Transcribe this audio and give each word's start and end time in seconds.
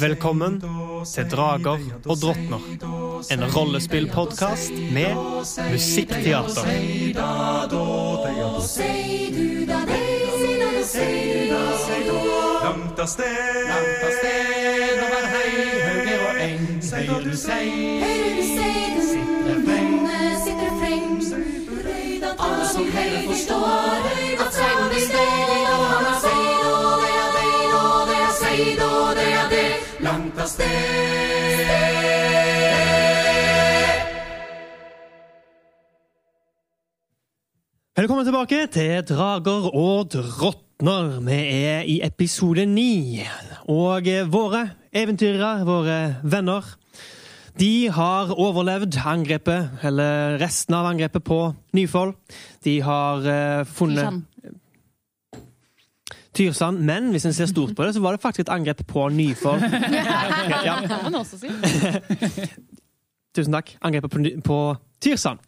Velkommen 0.00 0.60
til 1.06 1.24
Drager 1.30 1.78
og 2.06 2.16
drottner. 2.18 2.58
En 3.30 3.44
rollespillpodkast 3.54 4.72
med 4.92 5.14
musikkteater. 5.70 6.66
Langt 12.64 12.98
av 12.98 13.06
sted, 13.06 13.38
langt 13.70 14.02
av 14.02 14.12
sted 14.18 15.04
over 15.04 15.30
høyre 15.36 16.18
og 16.26 16.42
eng, 16.48 16.66
høyre 16.90 17.22
du 17.22 17.36
sei, 17.38 17.70
sitter 18.50 19.62
freng, 20.82 21.22
alle 22.34 22.66
som 22.74 22.84
hører 22.98 23.22
forstår, 23.30 24.10
at 24.10 24.29
Velkommen 38.00 38.24
tilbake 38.24 38.66
til 38.72 39.04
Drager 39.06 39.68
og 39.76 40.08
drottner. 40.14 41.20
Vi 41.20 41.38
er 41.66 41.82
i 41.86 42.00
episode 42.02 42.66
ni. 42.66 43.20
Og 43.68 44.08
våre 44.32 44.70
eventyrere, 44.92 45.64
våre 45.68 46.16
venner, 46.22 46.64
de 47.60 47.90
har 47.92 48.30
overlevd 48.32 48.96
angrepet, 49.04 49.82
eller 49.84 50.38
resten 50.40 50.74
av 50.74 50.86
angrepet 50.86 51.24
på 51.26 51.54
Nyfold. 51.76 52.14
De 52.64 52.80
har 52.80 53.26
eh, 53.28 53.64
funnet. 53.68 54.22
Tyrsand. 56.36 56.82
Men 56.86 57.10
hvis 57.14 57.26
en 57.26 57.34
ser 57.34 57.48
stort 57.50 57.72
på 57.76 57.86
det, 57.86 57.94
så 57.96 58.02
var 58.04 58.14
det 58.16 58.22
faktisk 58.22 58.44
et 58.46 58.52
angrep 58.54 58.84
på 58.86 59.08
Nyfold. 59.14 59.64
Ja. 60.66 60.76
Tusen 63.36 63.54
takk. 63.54 63.74
Angrepet 63.86 64.42
på 64.46 64.58
Tyrsand. 65.02 65.38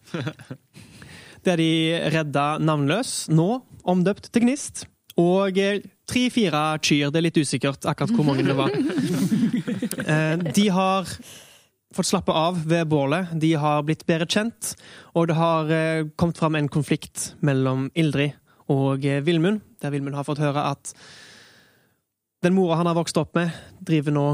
Der 1.43 1.59
de 1.59 1.71
redda 2.15 2.45
Navnløs, 2.63 3.27
nå 3.35 3.49
omdøpt 3.91 4.29
til 4.33 4.45
Gnist. 4.45 4.85
Og 5.19 5.59
eh, 5.61 5.83
tre-fire 6.09 6.61
kyr. 6.81 7.11
Det 7.13 7.19
er 7.21 7.27
litt 7.27 7.41
usikkert 7.43 7.85
akkurat 7.91 8.15
hvor 8.17 8.29
mange 8.29 8.47
det 8.47 8.59
var. 8.59 8.71
Eh, 10.03 10.39
De 10.57 10.65
har 10.75 11.07
fått 11.95 12.09
slappe 12.09 12.33
av 12.35 12.57
ved 12.67 12.89
bålet. 12.91 13.29
De 13.39 13.53
har 13.61 13.85
blitt 13.87 14.01
bedre 14.09 14.27
kjent. 14.27 14.73
Og 15.15 15.29
det 15.31 15.37
har 15.39 15.69
eh, 15.71 16.09
kommet 16.19 16.41
fram 16.41 16.57
en 16.59 16.67
konflikt 16.73 17.35
mellom 17.45 17.85
Ildrid 17.99 18.33
og 18.71 19.05
eh, 19.07 19.23
Vilmund, 19.25 19.61
der 19.83 19.91
Vilmund 19.91 20.17
har 20.17 20.27
fått 20.27 20.43
høre 20.43 20.65
at 20.73 20.95
den 22.43 22.55
mora 22.55 22.79
han 22.81 22.89
har 22.91 22.99
vokst 22.99 23.19
opp 23.21 23.35
med, 23.39 23.53
driver 23.81 24.15
nå 24.15 24.27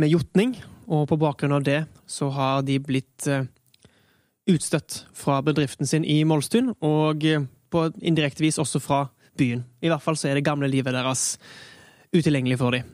med 0.00 0.10
jotning, 0.10 0.56
og 0.90 1.06
på 1.08 1.18
bakgrunn 1.18 1.54
av 1.54 1.64
det 1.66 1.84
så 2.10 2.28
har 2.34 2.64
de 2.66 2.78
blitt 2.82 3.26
eh, 3.30 3.46
utstøtt 4.50 5.04
fra 5.16 5.40
bedriften 5.46 5.88
sin 5.88 6.04
i 6.04 6.22
Molstuen, 6.28 6.74
og 6.84 7.24
eh, 7.26 7.46
på 7.70 7.88
indirekte 8.02 8.44
vis 8.44 8.60
også 8.62 8.82
fra 8.82 9.06
byen. 9.38 9.64
I 9.82 9.90
hvert 9.90 10.02
fall 10.02 10.18
så 10.18 10.30
er 10.30 10.38
det 10.38 10.46
gamle 10.46 10.70
livet 10.70 10.94
deres 10.94 11.38
utilgjengelig 12.14 12.60
for 12.60 12.76
dem. 12.76 12.86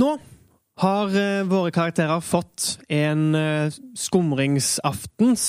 Nå 0.00 0.16
har 0.80 1.12
våre 1.48 1.72
karakterer 1.72 2.22
fått 2.24 2.78
en 2.88 3.34
skumringsaftens 3.96 5.46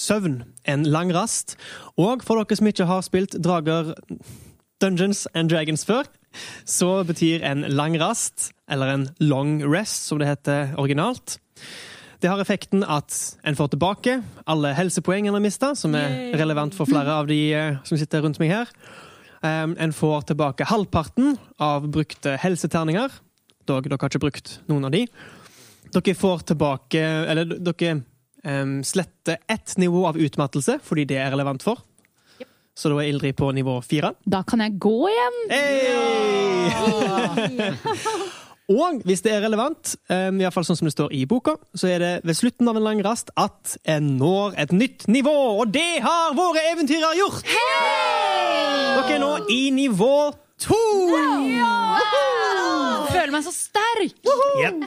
søvn, 0.00 0.42
en 0.70 0.86
lang 0.88 1.12
rast, 1.14 1.56
og 2.00 2.24
for 2.26 2.40
dere 2.40 2.58
som 2.58 2.70
ikke 2.70 2.88
har 2.88 3.04
spilt 3.06 3.36
Drager 3.42 3.94
Dungeons 4.80 5.26
and 5.34 5.50
Dragons 5.52 5.84
før, 5.84 6.08
så 6.64 7.02
betyr 7.04 7.44
en 7.44 7.66
lang 7.68 7.98
rast, 8.00 8.50
eller 8.70 8.94
en 8.94 9.08
long 9.20 9.58
rest, 9.66 10.06
som 10.06 10.20
det 10.20 10.30
heter 10.30 10.74
originalt. 10.78 11.38
Det 12.20 12.28
har 12.28 12.40
effekten 12.42 12.84
at 12.84 13.14
en 13.48 13.56
får 13.56 13.72
tilbake 13.72 14.18
alle 14.50 14.74
helsepoeng 14.76 15.28
en 15.28 15.36
har 15.38 15.42
mista, 15.42 15.72
som 15.74 15.94
er 15.96 16.34
relevant 16.36 16.74
for 16.76 16.88
flere 16.88 17.14
av 17.16 17.30
de 17.30 17.38
eh, 17.56 17.78
som 17.88 17.98
sitter 17.98 18.20
rundt 18.24 18.40
meg 18.42 18.52
her. 18.52 18.72
Um, 19.40 19.72
en 19.80 19.94
får 19.96 20.26
tilbake 20.28 20.66
halvparten 20.68 21.38
av 21.56 21.86
brukte 21.88 22.34
helseterninger. 22.42 23.14
Dog, 23.64 23.88
dere 23.88 23.96
har 23.96 24.12
ikke 24.12 24.20
brukt 24.26 24.58
noen 24.68 24.84
av 24.84 24.92
de. 24.92 25.06
Dere 25.94 26.14
får 26.14 26.44
tilbake 26.52 27.00
Eller 27.00 27.48
dere 27.56 28.02
um, 28.44 28.80
slette 28.86 29.38
ett 29.50 29.76
nivå 29.80 30.06
av 30.08 30.18
utmattelse, 30.20 30.78
fordi 30.84 31.04
det 31.10 31.18
er 31.20 31.30
relevant 31.34 31.62
for. 31.64 31.76
Så 32.76 32.88
da 32.88 33.00
er 33.02 33.10
Ildrid 33.10 33.36
på 33.36 33.50
nivå 33.52 33.80
fire. 33.84 34.14
Da 34.24 34.42
kan 34.46 34.60
jeg 34.64 34.78
gå 34.80 35.08
igjen! 35.10 35.38
Hey! 35.50 36.70
Og 38.70 39.00
hvis 39.02 39.18
det 39.24 39.32
er 39.34 39.42
relevant, 39.42 39.96
um, 40.06 40.36
i 40.38 40.44
hvert 40.44 40.54
fall 40.54 40.66
sånn 40.68 40.78
som 40.78 40.86
det 40.86 40.94
står 40.94 41.10
i 41.18 41.24
boka, 41.28 41.56
så 41.74 41.88
er 41.90 41.98
det 42.02 42.10
ved 42.28 42.38
slutten 42.38 42.70
av 42.70 42.78
en 42.78 42.86
lang 42.86 43.00
rast 43.02 43.32
at 43.34 43.74
en 43.90 44.12
når 44.20 44.54
et 44.62 44.72
nytt 44.76 45.08
nivå, 45.10 45.34
og 45.58 45.72
det 45.74 45.98
har 46.04 46.36
våre 46.38 46.62
eventyrere 46.70 47.18
gjort! 47.18 47.42
Dere 47.50 49.16
er 49.16 49.22
nå 49.24 49.32
i 49.50 49.74
nivå 49.74 50.30
to! 50.62 50.78
Føler 53.10 53.34
meg 53.34 53.42
så 53.48 53.54
sterk! 53.56 54.14
Jepp. 54.62 54.86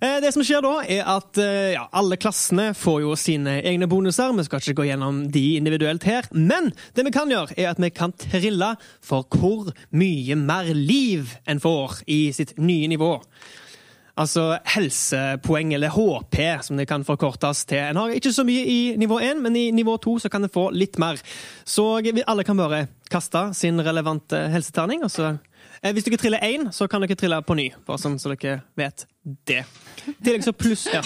Eh, 0.00 0.20
Det 0.20 0.32
som 0.32 0.42
skjer 0.44 0.62
da, 0.64 0.74
er 0.88 1.04
at 1.04 1.38
eh, 1.38 1.74
ja, 1.74 1.86
alle 1.92 2.16
klassene 2.16 2.70
får 2.76 3.00
jo 3.04 3.14
sine 3.20 3.58
egne 3.60 3.88
bonuser. 3.90 4.32
Vi 4.36 4.46
skal 4.46 4.62
ikke 4.62 4.78
gå 4.80 4.86
gjennom 4.88 5.22
de 5.32 5.44
individuelt 5.58 6.06
her. 6.08 6.28
Men 6.32 6.72
det 6.96 7.04
vi 7.04 7.12
kan 7.14 7.28
gjøre, 7.32 7.52
er 7.56 7.72
at 7.72 7.80
vi 7.82 7.90
kan 7.92 8.14
trille 8.16 8.74
for 9.04 9.26
hvor 9.28 9.72
mye 9.92 10.36
mer 10.40 10.70
liv 10.74 11.34
en 11.46 11.60
får 11.60 12.00
i 12.08 12.30
sitt 12.32 12.56
nye 12.58 12.88
nivå. 12.88 13.18
Altså 14.20 14.58
helsepoeng, 14.68 15.70
eller 15.76 15.92
HP, 15.94 16.40
som 16.66 16.76
det 16.76 16.88
kan 16.90 17.04
forkortes 17.08 17.62
til. 17.68 17.78
En 17.80 17.96
har 18.00 18.12
ikke 18.12 18.32
så 18.36 18.44
mye 18.44 18.64
i 18.68 18.80
nivå 19.00 19.20
1, 19.20 19.38
men 19.40 19.56
i 19.56 19.70
nivå 19.72 19.94
2 20.02 20.18
så 20.24 20.32
kan 20.32 20.44
en 20.44 20.52
få 20.52 20.66
litt 20.76 20.98
mer. 21.00 21.20
Så 21.64 21.86
alle 22.26 22.44
kan 22.44 22.58
bare 22.58 22.86
kaste 23.12 23.46
sin 23.56 23.80
relevante 23.80 24.48
helseterning. 24.52 25.04
og 25.04 25.10
så 25.12 25.38
Eh, 25.82 25.92
Hvis 25.92 26.04
dere 26.04 26.16
triller 26.20 26.42
én, 26.44 26.68
så 26.72 26.86
kan 26.88 27.00
dere 27.00 27.16
trille 27.16 27.40
på 27.42 27.56
ny. 27.56 27.70
Bare 27.86 28.00
sånn 28.00 28.18
så 28.20 28.34
dere 28.34 28.60
vet 28.76 29.06
det. 29.48 29.64
I 30.08 30.14
tillegg 30.24 30.44
så 30.46 30.52
pluss 30.56 30.86
ja. 30.92 31.02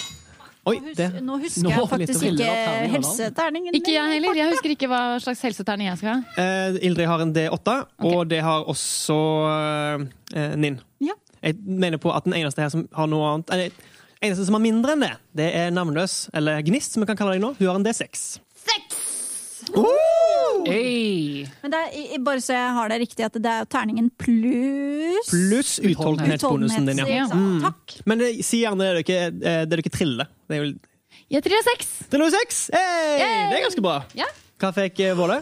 Oi, 0.65 0.79
det 0.97 1.11
Nå 1.21 1.35
husker 1.43 1.69
jeg 1.69 1.89
faktisk 1.91 2.23
ikke 2.25 2.53
helseterningen. 2.95 3.75
Ikke 3.77 3.93
jeg 3.93 4.15
heller. 4.15 4.39
Jeg 4.39 4.53
husker 4.55 4.73
ikke 4.73 4.89
hva 4.89 5.01
slags 5.21 5.43
helseterning 5.45 5.91
jeg 5.91 6.01
skal 6.01 6.09
ha. 6.15 6.23
eh, 6.41 6.79
Ildrid 6.89 7.11
har 7.11 7.21
en 7.21 7.35
D8, 7.37 7.75
og 8.09 8.23
det 8.31 8.39
har 8.47 8.65
også 8.73 9.19
eh, 9.53 10.55
Ninn. 10.57 10.79
Ja. 11.05 11.13
Jeg 11.45 11.59
mener 11.69 12.01
på 12.01 12.15
at 12.17 12.25
den 12.25 12.33
eneste 12.39 12.65
her 12.65 12.73
som 12.73 12.87
har 12.97 13.11
noe 13.13 13.35
annet 13.35 13.53
Eller 13.53 13.77
eneste 14.25 14.47
som 14.49 14.57
har 14.57 14.65
mindre 14.65 14.95
enn 14.97 15.05
det, 15.05 15.13
det 15.37 15.51
er 15.61 15.75
Navnløs, 15.77 16.31
eller 16.33 16.65
Gnist, 16.65 16.97
som 16.97 17.05
vi 17.05 17.11
kan 17.13 17.21
kalle 17.21 17.37
deg 17.37 17.45
nå. 17.45 17.53
Hun 17.61 17.69
har 17.69 17.77
en 17.77 17.85
D6. 17.85 18.25
Hey. 20.67 21.45
Men 21.63 21.73
det 21.75 21.81
er, 21.85 22.19
bare 22.25 22.43
så 22.45 22.55
jeg 22.57 22.73
har 22.79 22.93
det 22.93 22.99
riktig, 23.05 23.25
at 23.27 23.37
det 23.43 23.51
er 23.53 23.67
terningen 23.71 24.11
pluss 24.21 25.31
Pluss 25.33 25.73
utholdenhetsbonusen 25.83 26.87
din, 26.91 27.03
ja. 27.05 27.27
Mm. 27.31 27.59
Takk. 27.65 27.97
Men 28.09 28.23
det, 28.23 28.31
si 28.47 28.63
gjerne 28.63 28.87
det 28.95 29.05
dere, 29.09 29.27
eh, 29.31 29.65
det 29.69 29.81
dere 29.81 29.93
triller. 29.95 30.31
Det 30.49 30.57
er 30.59 30.65
vel 30.67 30.75
Jeg 31.35 31.45
triller 31.47 31.67
seks. 31.73 31.91
Triller 32.13 32.31
du 32.31 32.37
seks? 32.39 32.63
Hey, 32.75 33.19
det 33.51 33.59
er 33.59 33.67
ganske 33.69 33.85
bra. 33.85 33.99
Ja. 34.19 34.29
Hva 34.63 34.71
fikk 34.77 35.01
eh, 35.05 35.15
Våle? 35.19 35.41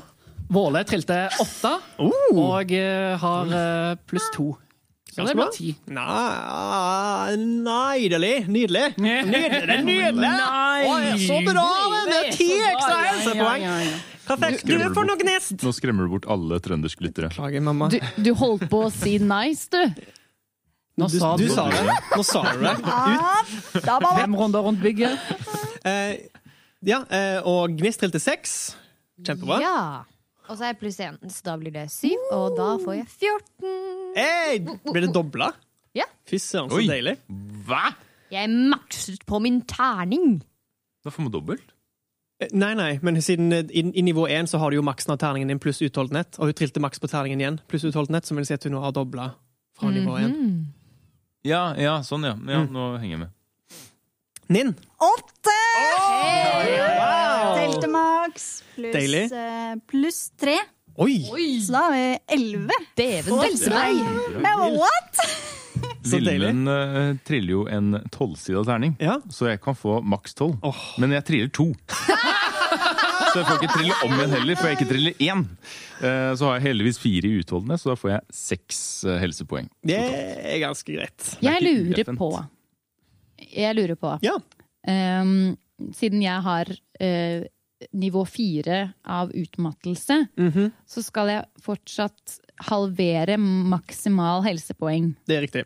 Våle 0.53 0.83
trilte 0.85 1.23
åtte 1.41 1.77
Oh. 2.03 2.37
og 2.59 2.73
eh, 2.77 3.15
har 3.23 3.55
eh, 3.57 3.95
pluss 4.09 4.27
to. 4.35 4.51
Så 5.13 5.27
det 5.29 5.35
blir 5.37 5.51
ti. 5.53 5.75
Nei, 5.93 7.37
Nydelig. 7.37 8.47
Nydelig. 8.49 8.85
Nydelig. 9.05 9.43
Det 9.53 9.75
er 9.77 9.83
nydelig. 9.85 10.15
Nei. 10.23 10.87
Oi, 10.89 11.11
så 11.27 11.37
bra! 11.45 11.67
Det 12.09 12.17
er 12.17 12.31
ti 12.33 12.49
ekstra 12.57 12.97
Ja, 12.97 13.11
helsepoeng. 13.11 13.67
Ja, 14.29 14.37
Du 14.37 14.75
du 14.79 14.89
for 14.95 15.09
noe 15.09 15.19
gnest! 15.21 15.57
Nå 15.63 15.73
skremmer 15.75 16.07
du 16.07 16.13
bort 16.15 16.29
alle 16.31 16.59
trønderske 16.63 17.05
lyttere. 17.07 17.31
Beklager, 17.33 17.65
mamma. 17.65 17.89
Du, 17.93 17.99
du 18.23 18.33
holdt 18.39 18.69
på 18.71 18.85
å 18.87 18.91
si 18.95 19.17
nice, 19.23 19.69
du. 19.73 19.83
Nå 21.01 21.09
Du, 21.09 21.19
sa 21.19 21.33
du 21.41 21.47
du 21.47 21.55
sa 21.55 21.67
det. 21.73 21.97
Nå 22.13 22.23
sa 22.27 22.43
du 22.53 22.63
det. 22.63 22.77
Ut. 22.85 23.83
Fem 24.21 24.37
runder 24.37 24.65
rundt 24.67 24.83
bygget. 24.85 25.19
Eh, 25.89 26.29
ja, 26.85 27.01
eh, 27.11 27.41
og 27.49 27.73
gnist 27.79 28.05
til 28.05 28.21
seks. 28.23 28.77
Kjempebra. 29.25 29.59
Ja. 29.63 29.77
Og 30.51 30.59
så 30.59 30.67
er 30.67 30.73
jeg 30.73 30.81
pluss 30.83 30.99
én, 31.01 31.17
så 31.33 31.45
da 31.47 31.55
blir 31.57 31.73
det 31.73 31.87
syv, 31.95 32.19
og 32.35 32.57
da 32.59 32.73
får 32.83 32.97
jeg 32.99 33.07
14. 33.09 33.77
Hey, 34.19 34.59
blir 34.61 35.07
det 35.07 35.13
dobla? 35.15 35.53
Ja. 35.97 36.05
Fy 36.29 36.41
søren, 36.43 36.69
så 36.73 36.81
Oi. 36.81 36.89
deilig. 36.91 37.15
Hva?! 37.67 37.93
Jeg 38.33 38.49
er 38.49 38.53
makset 38.73 39.25
på 39.29 39.39
min 39.45 39.61
terning. 39.69 40.41
Da 41.05 41.13
får 41.13 41.27
man 41.27 41.33
dobbelt. 41.35 41.73
Nei, 42.53 42.73
nei, 42.79 42.91
men 43.03 43.21
siden 43.23 43.53
eh, 43.53 43.65
i, 43.71 43.85
i 43.99 44.03
nivå 44.05 44.27
1 44.29 44.51
så 44.51 44.59
har 44.59 44.71
du 44.71 44.79
jo 44.79 44.85
maksen 44.87 45.15
av 45.15 45.21
terningen 45.23 45.53
din 45.53 45.61
pluss 45.63 45.83
utholdenhet, 45.83 46.39
og 46.39 46.51
hun 46.51 46.59
trilte 46.59 46.83
maks 46.83 47.03
på 47.03 47.11
terningen 47.11 47.43
igjen 47.43 47.61
pluss 47.71 47.85
utholdenhet, 47.89 48.27
som 48.29 48.41
vil 48.41 48.49
si 48.49 48.57
at 48.57 48.65
hun 48.67 48.77
nå 48.77 48.83
har 48.83 48.95
dobla 48.97 49.33
fra 49.79 49.93
nivå 49.93 50.19
1. 50.19 50.33
Mhm. 50.33 50.63
Ja, 51.43 51.73
ja, 51.75 51.97
sånn, 52.07 52.23
ja. 52.29 52.37
ja 52.39 52.61
Mm. 52.63 52.69
Nå 52.71 52.85
henger 53.03 53.17
jeg 53.17 53.23
med. 53.25 53.33
Ninn! 54.53 54.75
Åtte! 55.03 55.57
Wow! 56.69 57.57
Telte 57.57 57.89
maks 57.91 58.47
pluss 58.77 59.33
eh, 59.33 60.39
tre. 60.39 60.57
Oi! 61.01 61.17
Så 61.65 61.73
da 61.73 61.87
har 61.87 61.95
vi 61.97 62.07
elleve. 62.37 62.79
Dæven 62.99 63.33
Oi, 63.39 63.51
meg! 63.73 64.77
What? 64.77 65.23
Så 66.05 66.19
uh, 66.19 67.17
triller 67.27 67.53
jo 67.55 67.63
en 67.71 67.93
tolvsida 68.11 68.65
terning, 68.67 68.97
Ja. 69.01 69.21
så 69.31 69.49
jeg 69.51 69.61
kan 69.63 69.75
få 69.79 70.01
maks 70.03 70.35
tolv. 70.35 70.57
Åh. 70.63 70.83
Men 70.99 71.13
jeg 71.13 71.25
triller 71.29 71.49
to. 71.55 71.69
Så 73.33 73.39
jeg 73.41 73.47
får 73.49 73.63
ikke 73.63 73.73
trille 73.79 73.95
om 74.05 74.13
igjen 74.13 74.33
heller, 74.35 74.59
for 74.61 74.69
jeg 74.69 74.77
ikke 74.77 74.89
triller 74.91 75.15
én. 75.25 75.39
Uh, 76.03 76.35
Så 76.37 76.45
har 76.51 76.59
jeg 76.59 76.67
heldigvis 76.67 76.99
fire 77.01 77.29
i 77.31 77.39
utholdende, 77.41 77.79
så 77.81 77.89
da 77.93 77.95
får 77.97 78.11
jeg 78.11 78.35
seks 78.37 78.81
uh, 79.09 79.15
helsepoeng. 79.23 79.71
Det 79.89 79.97
er 79.97 80.59
ganske 80.61 80.93
greit. 80.99 81.31
Jeg 81.41 81.65
lurer 81.65 81.97
ueffent. 82.03 82.19
på 82.21 82.29
Jeg 83.55 83.77
lurer 83.79 83.97
på 83.97 84.13
Ja. 84.27 84.35
um, 85.23 85.57
Siden 85.97 86.21
jeg 86.23 86.43
har 86.45 86.69
eh, 87.01 87.43
nivå 87.97 88.21
fire 88.29 88.93
av 89.11 89.33
utmattelse, 89.35 90.29
Mhm, 90.39 90.69
så 90.87 91.03
skal 91.03 91.27
jeg 91.33 91.49
fortsatt 91.65 92.37
halvere 92.69 93.35
maksimal 93.41 94.45
helsepoeng. 94.45 95.15
Det 95.27 95.37
er 95.37 95.43
riktig. 95.49 95.65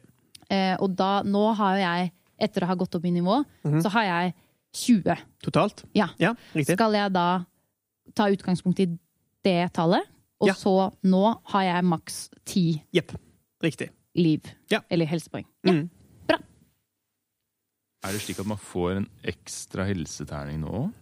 Eh, 0.50 0.76
og 0.80 0.94
da, 0.96 1.22
nå 1.26 1.54
har 1.58 1.76
jeg, 1.80 2.12
etter 2.38 2.62
å 2.62 2.66
ha 2.70 2.74
gått 2.78 2.94
opp 2.94 3.04
i 3.04 3.10
nivå, 3.10 3.44
Mhm. 3.64 3.80
så 3.82 3.88
har 3.90 4.04
jeg 4.04 4.34
20. 4.74 5.16
Totalt? 5.42 5.84
Ja. 5.94 6.08
Ja, 6.18 6.34
riktig. 6.54 6.76
Skal 6.76 6.92
jeg 6.92 7.12
da 7.12 7.44
ta 8.14 8.24
utgangspunkt 8.30 8.78
i 8.80 8.86
det 9.44 9.72
tallet? 9.72 10.04
Og 10.40 10.48
Ja. 10.48 10.52
så 10.54 10.92
nå 11.02 11.40
har 11.44 11.62
jeg 11.62 11.84
maks 11.84 12.28
10 12.44 12.82
yep. 12.92 13.12
Riktig. 13.62 13.88
liv. 14.14 14.42
Ja. 14.70 14.80
Eller 14.90 15.06
helsepoeng. 15.06 15.44
Ja. 15.64 15.72
Mm. 15.72 15.90
Er 18.04 18.12
det 18.12 18.20
slik 18.22 18.38
at 18.38 18.46
man 18.46 18.58
får 18.60 18.96
en 19.00 19.06
ekstra 19.26 19.84
helseterning 19.88 20.60
nå? 20.62 20.92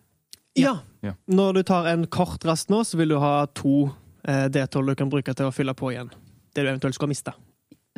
Ja. 0.56 0.76
Ja. 1.02 1.12
Når 1.28 1.54
du 1.58 1.62
tar 1.66 1.86
en 1.90 2.06
kort 2.06 2.44
rast 2.48 2.70
nå, 2.72 2.78
så 2.86 2.96
vil 2.96 3.08
du 3.12 3.18
ha 3.20 3.44
to 3.46 3.90
eh, 4.24 4.46
D12 4.48 4.86
du 4.86 4.94
kan 4.94 5.10
bruke 5.12 5.34
til 5.36 5.50
å 5.50 5.52
fylle 5.52 5.74
på 5.76 5.90
igjen. 5.92 6.08
Det 6.54 6.62
du 6.64 6.70
eventuelt 6.70 6.94
skal 6.96 7.10
miste. 7.10 7.34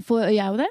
Får 0.02 0.24
jeg 0.34 0.42
jo 0.42 0.56
det? 0.58 0.70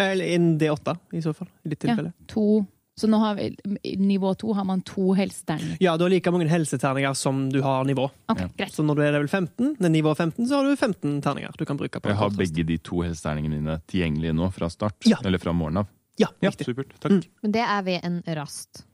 Eller 0.00 0.24
en 0.36 0.58
D8, 0.58 0.96
i 1.12 1.20
så 1.22 1.34
fall. 1.36 1.48
I 1.64 1.68
ditt 1.74 1.84
Ja. 1.84 1.96
To. 2.28 2.66
Så 2.94 3.08
nå 3.08 3.16
har 3.18 3.34
vi, 3.38 3.56
nivå 3.96 4.34
to 4.36 4.52
har 4.52 4.64
man 4.68 4.82
to 4.84 5.14
helseterninger. 5.16 5.78
Ja, 5.80 5.96
du 5.96 6.04
har 6.04 6.10
like 6.12 6.30
mange 6.30 6.46
helseterninger 6.48 7.14
som 7.16 7.48
du 7.50 7.62
har 7.64 7.84
nivå. 7.88 8.10
Okay, 8.28 8.48
Ja. 8.58 8.66
Så 8.66 8.84
når 8.84 8.96
du 8.96 9.02
er 9.02 9.12
level 9.12 9.28
15, 9.28 9.76
det 9.78 9.86
er 9.86 9.90
nivå 9.94 10.12
15, 10.14 10.46
så 10.46 10.56
har 10.60 10.64
du 10.68 10.76
15 10.76 11.22
terninger 11.22 11.56
du 11.56 11.64
kan 11.64 11.76
bruke 11.78 12.00
på 12.00 12.08
Jeg 12.12 12.16
har 12.20 12.30
begge 12.30 12.66
de 12.66 12.76
to 12.78 13.00
helseterningene 13.02 13.60
mine 13.62 13.80
tilgjengelige 13.88 14.34
nå 14.36 14.50
fra 14.52 14.68
start. 14.68 14.94
Ja. 15.08 15.16
Eller 15.24 15.38
fra 15.38 15.52
morgenen 15.52 15.78
av. 15.78 15.86
Ja, 16.20 16.28
Ja, 16.42 16.50
supert. 16.50 16.92
Takk. 17.00 17.12
Mm. 17.12 17.22
Men 17.42 17.52
det 17.52 17.62
er 17.64 17.82
ved 17.82 18.04
en 18.04 18.22
rast. 18.36 18.84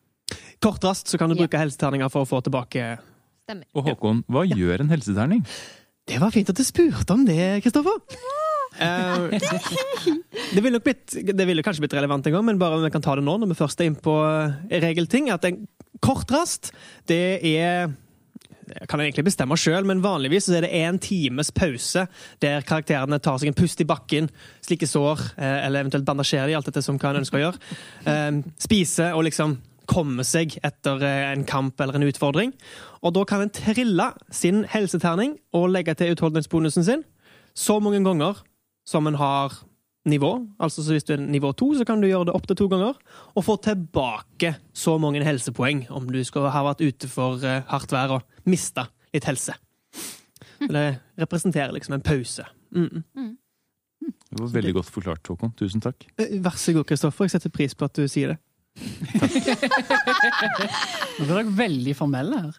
Kort 0.62 0.80
rast 0.84 1.08
så 1.08 1.18
kan 1.18 1.28
du 1.28 1.34
Ja. 1.34 1.42
bruke 1.46 1.58
helseterninger 1.58 2.08
for 2.10 2.22
å 2.24 2.28
få 2.28 2.42
tilbake 2.42 2.98
Stemmer. 3.48 3.64
Og 3.74 3.84
Håkon, 3.84 4.24
hva 4.28 4.44
gjør 4.46 4.80
en 4.80 4.88
helseterning? 4.90 5.44
Det 6.06 6.18
var 6.20 6.30
fint 6.30 6.48
at 6.50 6.56
du 6.56 6.62
spurte 6.62 7.10
om 7.10 7.24
det, 7.24 7.62
Kristoffer. 7.64 7.98
Eh, 8.78 9.38
det 10.54 10.62
ville 10.62 10.80
blitt, 10.80 11.14
det 11.34 11.46
ville 11.48 11.64
kanskje 11.66 11.84
blitt 11.84 11.96
relevant 11.98 12.26
en 12.26 12.36
gang, 12.38 12.44
men 12.46 12.60
bare 12.60 12.78
om 12.78 12.84
vi 12.84 12.92
kan 12.94 13.04
ta 13.04 13.16
det 13.18 13.26
nå 13.26 13.38
når 13.40 13.52
vi 13.52 13.58
først 13.58 13.80
er 13.82 13.90
inne 13.90 14.02
på 14.02 14.18
eh, 14.24 14.76
regelting. 14.84 15.30
At 15.34 15.46
en 15.48 15.64
kort 16.04 16.30
rast, 16.34 16.72
det 17.10 17.40
er 17.42 17.96
jeg 18.68 18.84
kan 18.84 19.00
egentlig 19.00 19.24
bestemme 19.30 19.56
sjøl, 19.56 19.86
men 19.88 20.02
vanligvis 20.04 20.50
er 20.52 20.66
det 20.66 20.76
én 20.76 20.98
times 21.00 21.48
pause 21.56 22.02
der 22.44 22.66
karakterene 22.68 23.16
tar 23.24 23.38
seg 23.40 23.48
en 23.48 23.56
pust 23.56 23.80
i 23.80 23.86
bakken, 23.88 24.28
slikker 24.66 24.90
sår, 24.90 25.22
eh, 25.38 25.62
eller 25.64 25.86
eventuelt 25.86 26.04
bandasjerer 26.04 26.50
de, 26.50 26.58
alt 26.58 26.68
dette 26.68 26.82
som 26.84 27.00
hva 27.00 27.14
en 27.14 27.22
ønsker 27.22 27.40
å 27.40 27.46
gjøre. 27.46 28.44
Spise 28.60 29.08
og 29.16 29.24
liksom 29.24 29.56
komme 29.88 30.20
seg 30.28 30.58
etter 30.60 31.00
en 31.00 31.46
kamp 31.48 31.80
eller 31.80 31.96
en 31.96 32.04
utfordring. 32.10 32.52
Og 33.00 33.14
da 33.16 33.22
kan 33.24 33.40
en 33.40 33.54
trille 33.56 34.10
sin 34.28 34.66
helseterning 34.68 35.38
og 35.56 35.70
legge 35.72 35.94
til 35.96 36.12
utholdenhetsbonusen 36.12 36.84
sin 36.84 37.06
så 37.56 37.78
mange 37.80 38.02
ganger 38.04 38.44
som 38.88 39.06
en 39.10 39.18
har 39.20 39.52
nivå. 40.08 40.30
Altså 40.62 40.82
så 40.84 40.94
Hvis 40.96 41.04
du 41.04 41.12
er 41.14 41.20
nivå 41.20 41.52
to, 41.52 41.74
så 41.76 41.84
kan 41.84 42.00
du 42.00 42.08
gjøre 42.08 42.28
det 42.30 42.36
opptil 42.36 42.56
to 42.56 42.68
ganger. 42.72 42.94
Og 43.36 43.44
få 43.44 43.58
tilbake 43.60 44.54
så 44.72 44.96
mange 45.00 45.24
helsepoeng 45.24 45.84
om 45.92 46.08
du 46.08 46.22
skal 46.24 46.48
ha 46.54 46.62
vært 46.70 46.80
ute 46.86 47.10
for 47.12 47.42
eh, 47.44 47.60
hardt 47.68 47.92
vær 47.92 48.16
og 48.18 48.48
mista 48.48 48.88
litt 49.12 49.28
helse. 49.28 49.56
Så 50.58 50.70
Det 50.72 50.86
representerer 51.20 51.72
liksom 51.76 51.98
en 51.98 52.02
pause. 52.06 52.46
Mm. 52.74 53.04
Det 54.08 54.40
var 54.40 54.50
veldig 54.52 54.74
godt 54.78 54.90
forklart, 54.90 55.28
Håkon. 55.28 55.52
Tusen 55.58 55.80
takk. 55.84 56.08
Eh, 56.18 56.38
Vær 56.42 56.56
så 56.56 56.72
god, 56.76 56.86
Kristoffer. 56.88 57.28
Jeg 57.28 57.36
setter 57.36 57.52
pris 57.54 57.74
på 57.76 57.84
at 57.84 57.96
du 57.98 58.08
sier 58.08 58.34
det. 58.34 58.38
Nå 61.18 61.24
blir 61.26 61.34
dere 61.34 61.56
veldig 61.58 61.94
formelle 61.98 62.40
her. 62.46 62.58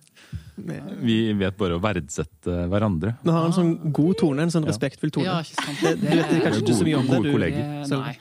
Vi 1.02 1.34
vet 1.40 1.58
bare 1.58 1.74
å 1.78 1.82
verdsette 1.84 2.56
hverandre. 2.70 3.14
Du 3.24 3.32
har 3.32 3.46
en 3.46 3.52
sånn 3.56 3.92
god 3.96 4.18
tone, 4.20 4.42
en 4.44 4.52
sånn 4.54 4.64
Ja. 4.66 4.70
respektfull 4.74 5.12
tone. 5.12 5.26
Ja, 5.26 5.40
ikke 5.42 5.56
sant? 5.66 5.80
Det, 5.82 5.96
du 6.02 6.08
vet 6.08 6.30
Det- 6.30 6.42
kanskje 6.46 6.62
ikke 6.64 6.76
så 6.80 6.84
mye 6.88 6.98
om 7.00 7.06
det. 7.08 7.16
Gode 7.18 7.32
kolleger. 7.32 7.64
det- 7.64 7.88
Så- 7.90 8.00
Nei. 8.04 8.18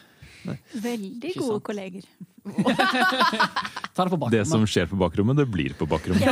Veldig 0.81 1.25
Ikke 1.25 1.41
gode 1.41 1.53
sant. 1.53 1.65
kolleger. 1.65 2.03
Ta 3.95 4.05
det 4.05 4.11
på 4.11 4.17
bakrommet. 4.19 4.31
Det 4.31 4.47
som 4.47 4.65
skjer 4.65 4.87
på 4.89 4.97
bakrommet, 4.97 5.37
det 5.37 5.47
blir 5.51 5.75
på 5.77 5.87
bakrommet. 5.87 6.25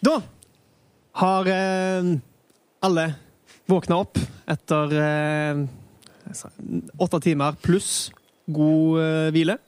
Da 0.00 0.22
har 1.12 1.46
eh, 1.46 2.02
alle 2.80 3.14
våkna 3.68 3.96
opp 4.00 4.16
etter 4.48 4.92
eh, 4.96 5.54
åtte 6.98 7.20
timer 7.20 7.52
pluss 7.60 8.10
god 8.48 9.00
eh, 9.02 9.30
hvile. 9.34 9.58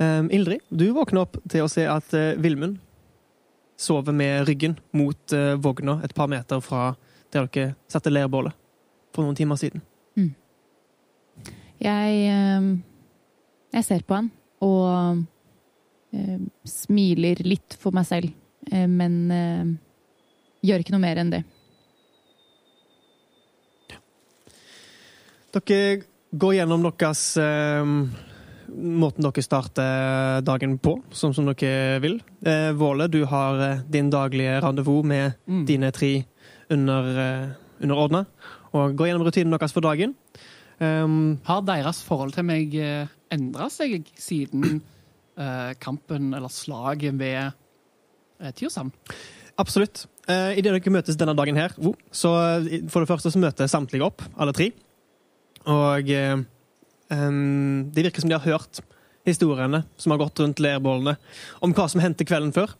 Eh, 0.00 0.22
Ildrid, 0.32 0.64
du 0.68 0.90
våkner 0.96 1.26
opp 1.26 1.36
til 1.50 1.66
å 1.66 1.68
se 1.68 1.84
at 1.84 2.14
uh, 2.16 2.32
Vilmund 2.40 2.78
sover 3.80 4.16
med 4.16 4.46
ryggen 4.48 4.78
mot 4.96 5.34
uh, 5.36 5.56
vogna 5.60 5.98
et 6.04 6.14
par 6.16 6.30
meter 6.32 6.60
fra 6.64 6.94
der 7.30 7.46
dere 7.52 7.74
satte 7.88 8.10
leirbålet 8.10 8.56
for 9.14 9.26
noen 9.26 9.36
timer 9.38 9.60
siden. 9.60 9.84
Jeg, 11.80 12.16
um, 12.60 12.72
jeg 13.72 13.86
ser 13.86 14.02
på 14.04 14.18
han 14.18 14.26
og 14.60 15.22
eh, 16.12 16.40
smiler 16.68 17.40
litt 17.46 17.76
for 17.80 17.96
meg 17.96 18.04
selv, 18.04 18.34
eh, 18.68 18.84
men 18.84 19.14
gjør 20.60 20.82
ikke 20.82 20.92
noe 20.92 21.00
mer 21.00 21.22
enn 21.22 21.30
det. 21.32 21.40
Dere 25.56 26.02
går 26.36 26.58
gjennom 26.58 26.84
deres 26.84 27.24
måten 28.74 29.24
dere 29.26 29.42
starter 29.44 30.40
dagen 30.46 30.76
på, 30.82 30.96
sånn 31.14 31.34
som 31.36 31.48
dere 31.50 32.00
vil. 32.02 32.18
Eh, 32.46 32.70
Våle, 32.78 33.08
du 33.10 33.24
har 33.28 33.60
eh, 33.64 33.82
din 33.90 34.10
daglige 34.12 34.60
rendezvous 34.62 35.04
med 35.04 35.34
Mm. 35.48 35.64
dine 35.66 35.90
tre 35.92 36.24
under, 36.70 37.10
eh, 37.18 37.48
underordna, 37.82 38.26
og 38.72 38.94
går 38.96 39.08
gjennom 39.10 39.26
rutinen 39.26 39.50
deres 39.58 39.72
for 39.72 39.80
dagen. 39.80 40.14
Um, 40.80 41.38
Har 41.44 41.60
deres 41.62 42.02
forhold 42.02 42.32
til 42.32 42.44
meg 42.44 42.74
eh, 42.74 43.06
endra 43.30 43.68
seg 43.68 44.06
siden 44.16 44.80
eh, 45.36 45.74
kampen 45.78 46.32
eller 46.34 46.48
slaget 46.48 47.18
ved 47.18 47.52
uh, 48.40 48.50
Tyrsand? 48.56 48.90
absolutt. 49.58 50.06
Uh, 50.28 50.56
Idet 50.56 50.72
dere 50.72 50.92
møtes 50.94 51.16
denne 51.20 51.34
dagen 51.36 51.56
her, 51.56 51.74
så 52.12 52.30
for 52.88 53.00
det 53.02 53.08
første 53.10 53.30
så 53.30 53.38
møter 53.42 53.68
samtlige 53.68 54.06
opp, 54.06 54.22
alle 54.38 54.54
tre. 54.56 54.70
Og 55.68 56.08
eh, 56.08 56.38
um, 57.10 57.90
det 57.92 58.06
virker 58.06 58.24
som 58.24 58.30
de 58.30 58.38
har 58.38 58.46
hørt 58.46 58.80
historiene 59.26 59.82
som 60.00 60.14
har 60.14 60.22
gått 60.22 60.40
rundt 60.40 60.62
leirbålene, 60.62 61.16
om 61.60 61.74
hva 61.76 61.88
som 61.90 62.00
hendte 62.02 62.26
kvelden 62.28 62.54
før. 62.56 62.70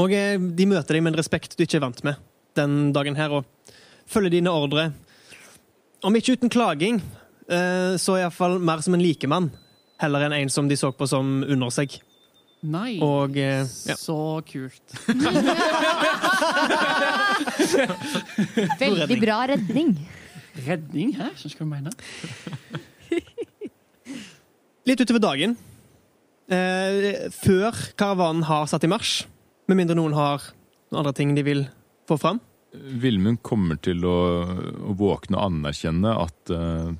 Og 0.00 0.12
eh, 0.14 0.38
de 0.38 0.66
møter 0.66 0.94
deg 0.96 1.02
med 1.04 1.12
en 1.14 1.20
respekt 1.20 1.56
du 1.56 1.62
ikke 1.64 1.76
er 1.78 1.86
vant 1.86 2.04
med 2.06 2.14
den 2.58 2.92
dagen 2.94 3.16
her, 3.18 3.30
og 3.34 3.42
følger 4.10 4.30
dine 4.36 4.50
ordre. 4.54 4.84
Om 6.04 6.16
ikke 6.18 6.32
uten 6.36 6.50
klaging, 6.52 6.96
eh, 7.48 7.94
så 8.00 8.12
iallfall 8.20 8.54
mer 8.62 8.80
som 8.84 8.94
en 8.96 9.02
likemann, 9.02 9.50
heller 10.02 10.20
enn 10.26 10.36
en 10.40 10.50
som 10.52 10.68
de 10.70 10.76
så 10.78 10.88
på 10.94 11.04
som 11.10 11.24
under 11.46 11.70
seg. 11.74 11.88
Nei. 12.64 12.92
Og 13.04 13.36
eh, 13.36 13.66
ja. 13.90 13.96
Så 14.00 14.16
kult. 14.48 14.86
Veldig 18.80 19.18
bra 19.20 19.38
redning. 19.52 19.90
Redning? 20.64 21.12
Hæ? 21.18 21.28
Hva 21.34 21.48
skal 21.50 21.66
du 21.66 21.70
mener. 21.74 21.92
Litt 24.84 25.00
utover 25.00 25.22
dagen, 25.24 25.54
eh, 26.52 27.30
før 27.32 27.72
karavanen 27.96 28.44
har 28.44 28.66
satt 28.68 28.84
i 28.84 28.90
marsj, 28.90 29.24
med 29.68 29.78
mindre 29.78 29.96
noen 29.96 30.12
har 30.12 30.42
noen 30.92 31.00
andre 31.00 31.14
ting 31.16 31.32
de 31.34 31.44
vil 31.46 31.62
få 32.08 32.18
fram. 32.20 32.40
Vilmund 32.74 33.40
kommer 33.46 33.78
til 33.80 34.04
å, 34.04 34.18
å 34.84 34.92
våkne 34.98 35.38
og 35.38 35.46
anerkjenne 35.46 36.12
at, 36.18 36.52
uh, 36.52 36.90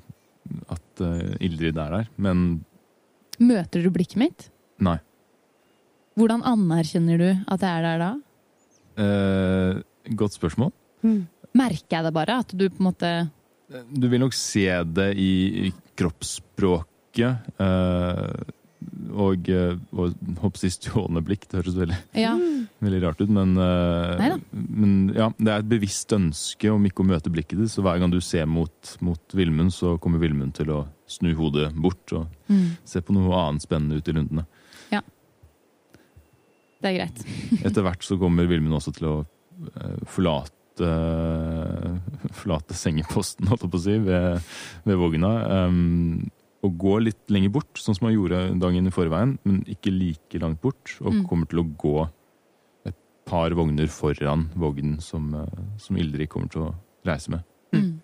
at 0.71 1.03
uh, 1.03 1.35
Ildrid 1.43 1.77
er 1.77 1.99
der, 1.99 2.09
men 2.17 2.63
Møter 3.43 3.83
du 3.83 3.91
blikket 3.91 4.17
mitt? 4.17 4.47
Nei. 4.79 4.97
Hvordan 6.15 6.45
anerkjenner 6.47 7.19
du 7.19 7.27
at 7.51 7.61
jeg 7.67 7.69
er 7.69 7.83
der 7.83 7.99
da? 7.99 8.11
Eh, 9.03 9.81
godt 10.15 10.37
spørsmål. 10.37 10.71
Merker 11.55 11.97
jeg 11.97 12.05
det 12.07 12.13
bare? 12.15 12.37
At 12.45 12.55
du 12.55 12.69
på 12.69 12.79
en 12.79 12.87
måte 12.87 13.09
Du 13.91 14.07
vil 14.07 14.23
nok 14.23 14.33
se 14.37 14.63
det 14.95 15.09
i 15.19 15.33
i 15.67 15.73
kroppsspråket. 17.15 17.59
eh, 17.59 18.53
og, 19.15 19.47
eh, 19.49 19.77
og 19.97 20.13
håper 20.43 20.61
jeg 20.67 20.75
stjålende 20.75 21.23
blikk. 21.25 21.47
Det 21.49 21.57
høres 21.63 21.75
veldig, 21.79 21.97
Ja. 22.13 22.33
veldig 22.83 23.01
rart 23.01 23.21
ut, 23.21 23.29
men, 23.29 23.57
eh, 23.57 24.37
men 24.53 25.13
ja, 25.15 25.29
det 25.39 25.47
er 25.47 25.59
et 25.63 25.69
bevisst 25.69 26.11
ønske 26.13 26.69
om 26.71 26.83
ikke 26.85 27.01
å 27.03 27.07
møte 27.07 27.31
blikket 27.31 27.57
ditt. 27.57 27.71
Så 27.71 27.81
hver 27.81 27.99
gang 27.99 28.11
du 28.11 28.19
ser 28.21 28.45
mot, 28.45 28.97
mot 29.01 29.19
Vilmund, 29.33 29.71
så 29.73 29.97
kommer 29.99 30.19
Vilmund 30.19 30.53
til 30.53 30.67
å 30.67 30.87
snu 31.07 31.33
hodet 31.35 31.73
bort 31.73 32.13
og 32.13 32.27
Mm. 32.49 32.77
se 32.85 33.01
på 33.01 33.13
noe 33.13 33.33
annet 33.33 33.61
spennende 33.63 33.97
ute 33.97 34.09
i 34.09 34.13
lundene. 34.13 34.45
Det 36.81 36.91
er 36.91 36.97
greit. 36.99 37.21
Etter 37.65 37.81
hvert 37.81 38.03
så 38.05 38.17
kommer 38.19 38.45
Vilmund 38.45 38.75
også 38.77 38.93
til 38.93 39.07
å 39.09 39.25
forlate 40.05 40.51
forlate 42.35 42.75
sengeposten, 42.75 43.47
holdt 43.47 43.63
jeg 43.63 43.71
på 43.71 43.79
å 43.79 43.83
si, 43.85 43.97
ved, 44.03 44.41
ved 44.85 44.97
vogna. 44.99 45.29
Um, 45.65 46.29
og 46.65 46.77
gå 46.81 46.97
litt 47.05 47.31
lenger 47.33 47.53
bort, 47.55 47.79
sånn 47.79 47.97
som 47.97 48.07
han 48.09 48.15
gjorde 48.15 48.39
dagen 48.61 48.89
i 48.89 48.93
forveien, 48.93 49.35
men 49.45 49.61
ikke 49.71 49.93
like 49.93 50.41
langt 50.41 50.61
bort. 50.63 50.95
Og 51.01 51.13
Mm. 51.13 51.27
kommer 51.29 51.49
til 51.49 51.61
å 51.61 51.69
gå 51.77 52.09
et 52.85 52.95
par 53.25 53.49
vogner 53.57 53.87
foran 53.87 54.49
vognen 54.55 54.99
som, 55.01 55.33
eh, 55.33 55.63
som 55.77 55.97
Ildrid 55.97 56.29
kommer 56.29 56.49
til 56.49 56.61
å 56.67 56.75
reise 57.05 57.29
med. 57.29 57.43
Mm. 57.73 57.99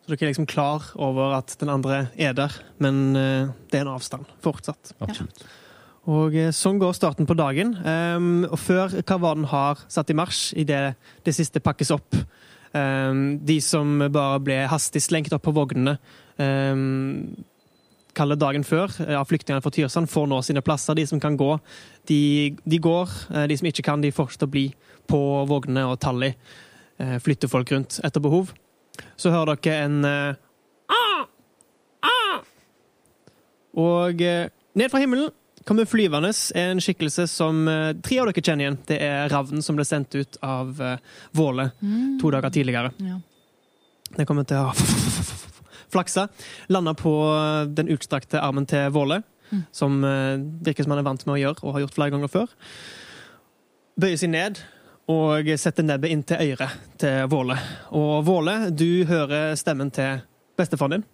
Så 0.00 0.16
dere 0.16 0.28
er 0.28 0.32
liksom 0.32 0.46
klar 0.48 0.82
over 0.96 1.34
at 1.36 1.56
den 1.60 1.68
andre 1.68 2.10
er 2.18 2.32
der, 2.34 2.50
men 2.78 3.14
eh, 3.16 3.48
det 3.70 3.80
er 3.80 3.86
en 3.86 3.94
avstand 3.96 4.26
fortsatt. 4.42 4.94
Absolutt. 5.00 5.44
Og 6.08 6.34
eh, 6.34 6.50
sånn 6.50 6.80
går 6.80 6.94
starten 6.96 7.26
på 7.28 7.36
dagen. 7.36 7.74
Um, 7.84 8.44
og 8.48 8.58
før 8.58 9.02
karavanen 9.04 9.44
har 9.52 9.82
satt 9.86 10.10
i 10.10 10.16
marsj 10.16 10.54
idet 10.56 10.96
det 11.24 11.34
siste 11.36 11.60
pakkes 11.60 11.90
opp 11.92 12.16
um, 12.72 13.38
De 13.44 13.60
som 13.60 13.98
bare 14.10 14.40
ble 14.40 14.56
hastig 14.70 15.02
slengt 15.04 15.32
opp 15.36 15.44
på 15.44 15.52
vognene 15.54 15.98
um, 16.38 17.36
kalle 18.20 18.36
dagen 18.38 18.64
før 18.68 18.92
eh, 19.06 19.16
av 19.18 19.26
flyktningene 19.30 19.64
fra 19.64 19.72
Tyrsand, 19.74 20.10
får 20.12 20.28
nå 20.30 20.38
sine 20.46 20.62
plasser. 20.64 20.94
De 21.00 21.06
som 21.08 21.20
kan 21.22 21.36
gå, 21.40 21.50
de, 22.10 22.20
de 22.68 22.78
går. 22.84 23.16
Eh, 23.34 23.46
De 23.50 23.56
som 23.60 23.68
ikke 23.72 23.86
kan, 23.88 24.00
de 24.04 24.12
fortsetter 24.14 24.46
å 24.50 24.54
bli 24.54 24.66
på 25.10 25.20
vognene, 25.50 25.88
og 25.90 25.98
Tally 26.04 26.34
eh, 26.34 27.16
flytter 27.24 27.48
folk 27.50 27.72
rundt 27.74 27.98
etter 28.06 28.22
behov. 28.22 28.52
Så 29.16 29.32
hører 29.32 29.56
dere 29.64 29.84
en 29.86 30.04
ah! 30.04 31.22
Ah! 32.04 32.40
Og 33.80 34.20
ned 34.20 34.90
fra 34.92 35.00
himmelen 35.00 35.30
kommer 35.68 35.86
flyvende 35.88 36.32
en 36.58 36.80
skikkelse 36.82 37.26
som 37.30 37.62
tre 38.02 38.18
av 38.20 38.28
dere 38.30 38.42
kjenner 38.42 38.64
igjen. 38.66 38.78
Det 38.88 38.98
er 39.06 39.30
ravnen 39.32 39.62
som 39.64 39.76
ble 39.78 39.84
sendt 39.88 40.16
ut 40.18 40.38
av 40.44 40.74
Våle 41.36 41.70
Mm. 41.80 42.18
to 42.20 42.30
dager 42.34 42.50
tidligere. 42.52 42.90
Den 44.16 44.26
kommer 44.26 44.44
til 44.44 44.58
å 44.58 44.72
flakse. 45.92 46.26
Landa 46.68 46.94
på 46.98 47.12
eh, 47.34 47.68
den 47.76 47.90
utstrakte 47.94 48.40
armen 48.42 48.66
til 48.70 48.90
Våle, 48.94 49.22
Mm. 49.50 49.64
som 49.74 50.04
eh, 50.06 50.38
virker 50.62 50.84
som 50.86 50.92
han 50.92 51.00
er 51.00 51.06
vant 51.08 51.24
med 51.26 51.32
å 51.34 51.40
gjøre 51.40 51.64
og 51.64 51.72
har 51.74 51.80
gjort 51.82 51.94
flere 51.96 52.12
ganger 52.14 52.30
før. 52.30 52.52
Bøyer 53.98 54.20
seg 54.20 54.30
ned 54.30 54.60
og 55.10 55.48
setter 55.58 55.82
nebbet 55.82 56.12
inn 56.14 56.22
til 56.22 56.52
øret 56.52 56.76
til 57.02 57.24
Våle. 57.32 57.56
Og 57.90 58.20
Våle, 58.28 58.70
du 58.70 59.02
hører 59.10 59.56
stemmen 59.58 59.90
til 59.90 60.20
bestefaren 60.54 60.94
din. 61.00 61.04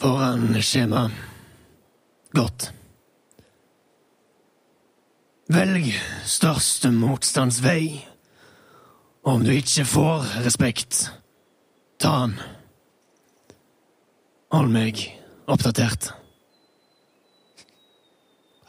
Foran 0.00 0.56
skjema. 0.64 1.10
Godt. 2.32 2.70
Velg 5.52 5.92
største 6.24 6.88
motstands 6.90 7.60
vei. 7.64 8.00
Om 9.26 9.44
du 9.44 9.52
ikke 9.52 9.84
får 9.84 10.26
respekt, 10.46 11.10
ta 11.98 12.12
han. 12.22 12.34
Hold 14.54 14.70
meg 14.72 15.00
oppdatert. 15.50 16.10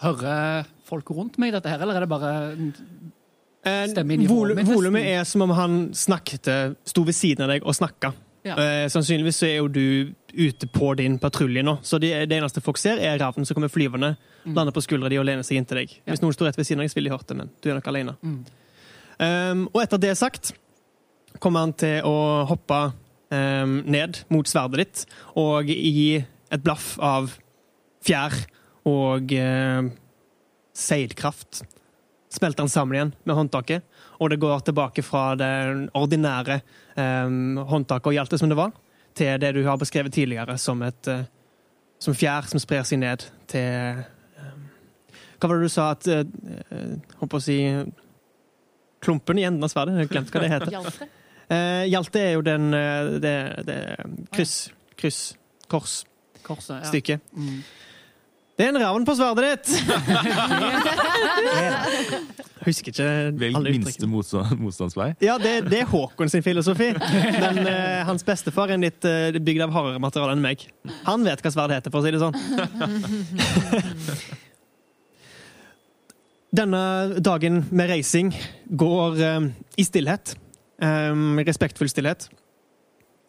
Hører 0.01 0.67
folk 0.88 1.10
rundt 1.15 1.38
meg 1.41 1.53
dette 1.55 1.69
her, 1.72 1.81
eller 1.84 1.98
er 2.00 2.05
det 2.05 2.12
bare 2.12 2.34
Eh, 3.67 3.88
Stemme 3.91 4.13
inn 4.15 4.22
i 4.24 4.27
vol- 4.29 4.46
hodet 4.53 4.55
mitt. 4.62 4.67
Volumet 4.69 5.03
er 5.03 5.24
som 5.27 5.41
om 5.43 5.50
han 5.51 5.74
snakket, 5.91 6.48
sto 6.88 7.01
ved 7.03 7.13
siden 7.17 7.41
av 7.43 7.50
deg 7.50 7.65
og 7.67 7.74
snakka. 7.75 8.13
Ja. 8.46 8.53
Eh, 8.55 8.86
sannsynligvis 8.88 9.36
så 9.41 9.48
er 9.50 9.57
jo 9.57 9.67
du 9.67 10.13
ute 10.38 10.67
på 10.72 10.96
din 10.96 11.17
patrulje 11.19 11.63
nå, 11.65 11.74
så 11.84 12.00
det, 12.00 12.29
det 12.29 12.38
eneste 12.38 12.62
folk 12.63 12.77
ser, 12.79 12.98
er 13.01 13.17
ravnen 13.19 13.46
som 13.46 13.55
kommer 13.55 13.67
flyvende, 13.67 14.15
Mm. 14.46 14.53
lander 14.55 14.72
på 14.72 14.79
skuldra 14.86 15.10
di 15.10 15.17
og 15.17 15.25
lener 15.25 15.43
seg 15.43 15.57
inntil 15.57 15.81
deg. 15.81 15.89
Ja. 16.05 16.13
Hvis 16.13 16.22
noen 16.22 16.31
står 16.31 16.46
rett 16.48 16.55
ved 16.62 16.65
siden 16.65 16.79
av 16.79 16.86
deg, 16.86 16.91
så 16.91 16.96
ville 16.96 17.10
de 17.10 17.17
hørt 17.17 17.27
det, 17.27 17.36
men 17.38 17.50
du 17.62 17.69
er 17.69 17.74
nok 17.75 17.88
alene. 17.91 18.15
Mm. 18.24 18.46
Um, 19.19 19.67
og 19.74 19.81
etter 19.84 19.98
det 20.00 20.15
sagt 20.17 20.53
kommer 21.41 21.60
han 21.65 21.74
til 21.74 22.01
å 22.07 22.46
hoppe 22.48 22.93
um, 23.34 23.79
ned 23.86 24.22
mot 24.34 24.48
sverdet 24.48 24.84
ditt 24.84 25.03
og 25.39 25.69
gi 25.69 26.17
et 26.17 26.63
blaff 26.63 26.96
av 27.03 27.34
fjær 28.07 28.36
og 28.88 29.34
uh, 29.36 29.89
seilkraft. 30.77 31.63
Smelter 32.31 32.65
han 32.65 32.72
sammen 32.72 32.98
igjen 32.98 33.13
med 33.24 33.38
håndtaket, 33.39 33.86
og 34.19 34.31
det 34.31 34.41
går 34.41 34.65
tilbake 34.67 35.03
fra 35.05 35.31
det 35.39 35.53
ordinære 35.98 36.60
um, 36.96 37.57
håndtaket 37.69 38.12
og 38.12 38.19
hjeltet 38.19 38.43
som 38.43 38.51
det 38.51 38.60
var, 38.60 38.75
til 39.17 39.39
det 39.41 39.55
du 39.55 39.63
har 39.65 39.79
beskrevet 39.81 40.13
tidligere 40.13 40.57
som 40.62 40.84
et 40.86 41.12
uh, 41.12 41.25
som 42.00 42.13
fjær 42.13 42.46
som 42.46 42.62
sprer 42.62 42.84
seg 42.86 43.01
ned 43.01 43.24
til 43.50 44.03
um, 44.38 44.65
Hva 45.39 45.50
var 45.50 45.57
det 45.57 45.69
du 45.69 45.74
sa 45.74 45.88
at 45.96 46.10
uh, 46.12 46.22
uh, 46.69 47.15
Håper 47.24 47.39
å 47.39 47.43
si 47.43 47.57
Klumpen 49.01 49.38
i 49.38 49.43
enden 49.46 49.62
av 49.62 49.69
sverdet. 49.69 49.93
Jeg 49.93 50.07
har 50.07 50.10
glemt 50.10 50.31
hva 50.34 50.41
det 50.41 50.48
heter. 50.50 51.10
Hjalte? 51.48 51.56
Eh, 51.56 51.88
Hjalte 51.92 52.20
er 52.20 52.32
jo 52.36 52.42
den 52.42 52.74
eh, 52.74 53.20
det, 53.24 53.63
det 53.68 53.80
kryss, 54.36 54.72
kryss, 54.98 55.36
kors-stykket. 55.68 56.44
Korset. 56.44 57.10
Ja. 57.10 57.18
Mm. 57.36 57.63
Det 58.58 58.66
er 58.66 58.72
en 58.74 58.82
ravn 58.82 59.04
på 59.06 59.13
sverdet 59.13 59.51
ditt! 59.54 59.70
Husker 62.66 62.89
ikke 62.89 63.06
Velg 63.38 63.54
alle 63.60 63.70
minste 63.75 64.08
motstandsvei. 64.10 65.12
Ja, 65.22 65.38
det, 65.38 65.70
det 65.70 65.77
er 65.84 65.88
Håkon 65.92 66.30
sin 66.34 66.42
filosofi. 66.44 66.89
Men 66.98 67.62
uh, 67.62 68.01
hans 68.10 68.25
bestefar 68.25 68.74
er 68.74 68.82
litt 68.82 69.06
uh, 69.06 69.30
bygd 69.38 69.62
av 69.68 69.72
hardere 69.75 70.01
materiale 70.01 70.34
enn 70.34 70.42
meg. 70.42 70.66
Han 71.06 71.22
vet 71.27 71.38
hva 71.46 71.51
sverd 71.54 71.70
heter, 71.75 71.92
for 71.94 72.01
å 72.01 72.04
si 72.08 72.12
det 72.16 72.22
sånn. 72.24 72.34
Denne 76.58 76.82
dagen 77.22 77.62
med 77.70 77.86
reising 77.94 78.34
går 78.74 79.22
uh, 79.22 79.54
i 79.77 79.86
stillhet. 79.86 80.34
Eh, 80.77 81.43
respektfull 81.48 81.89
stillhet 81.89 82.27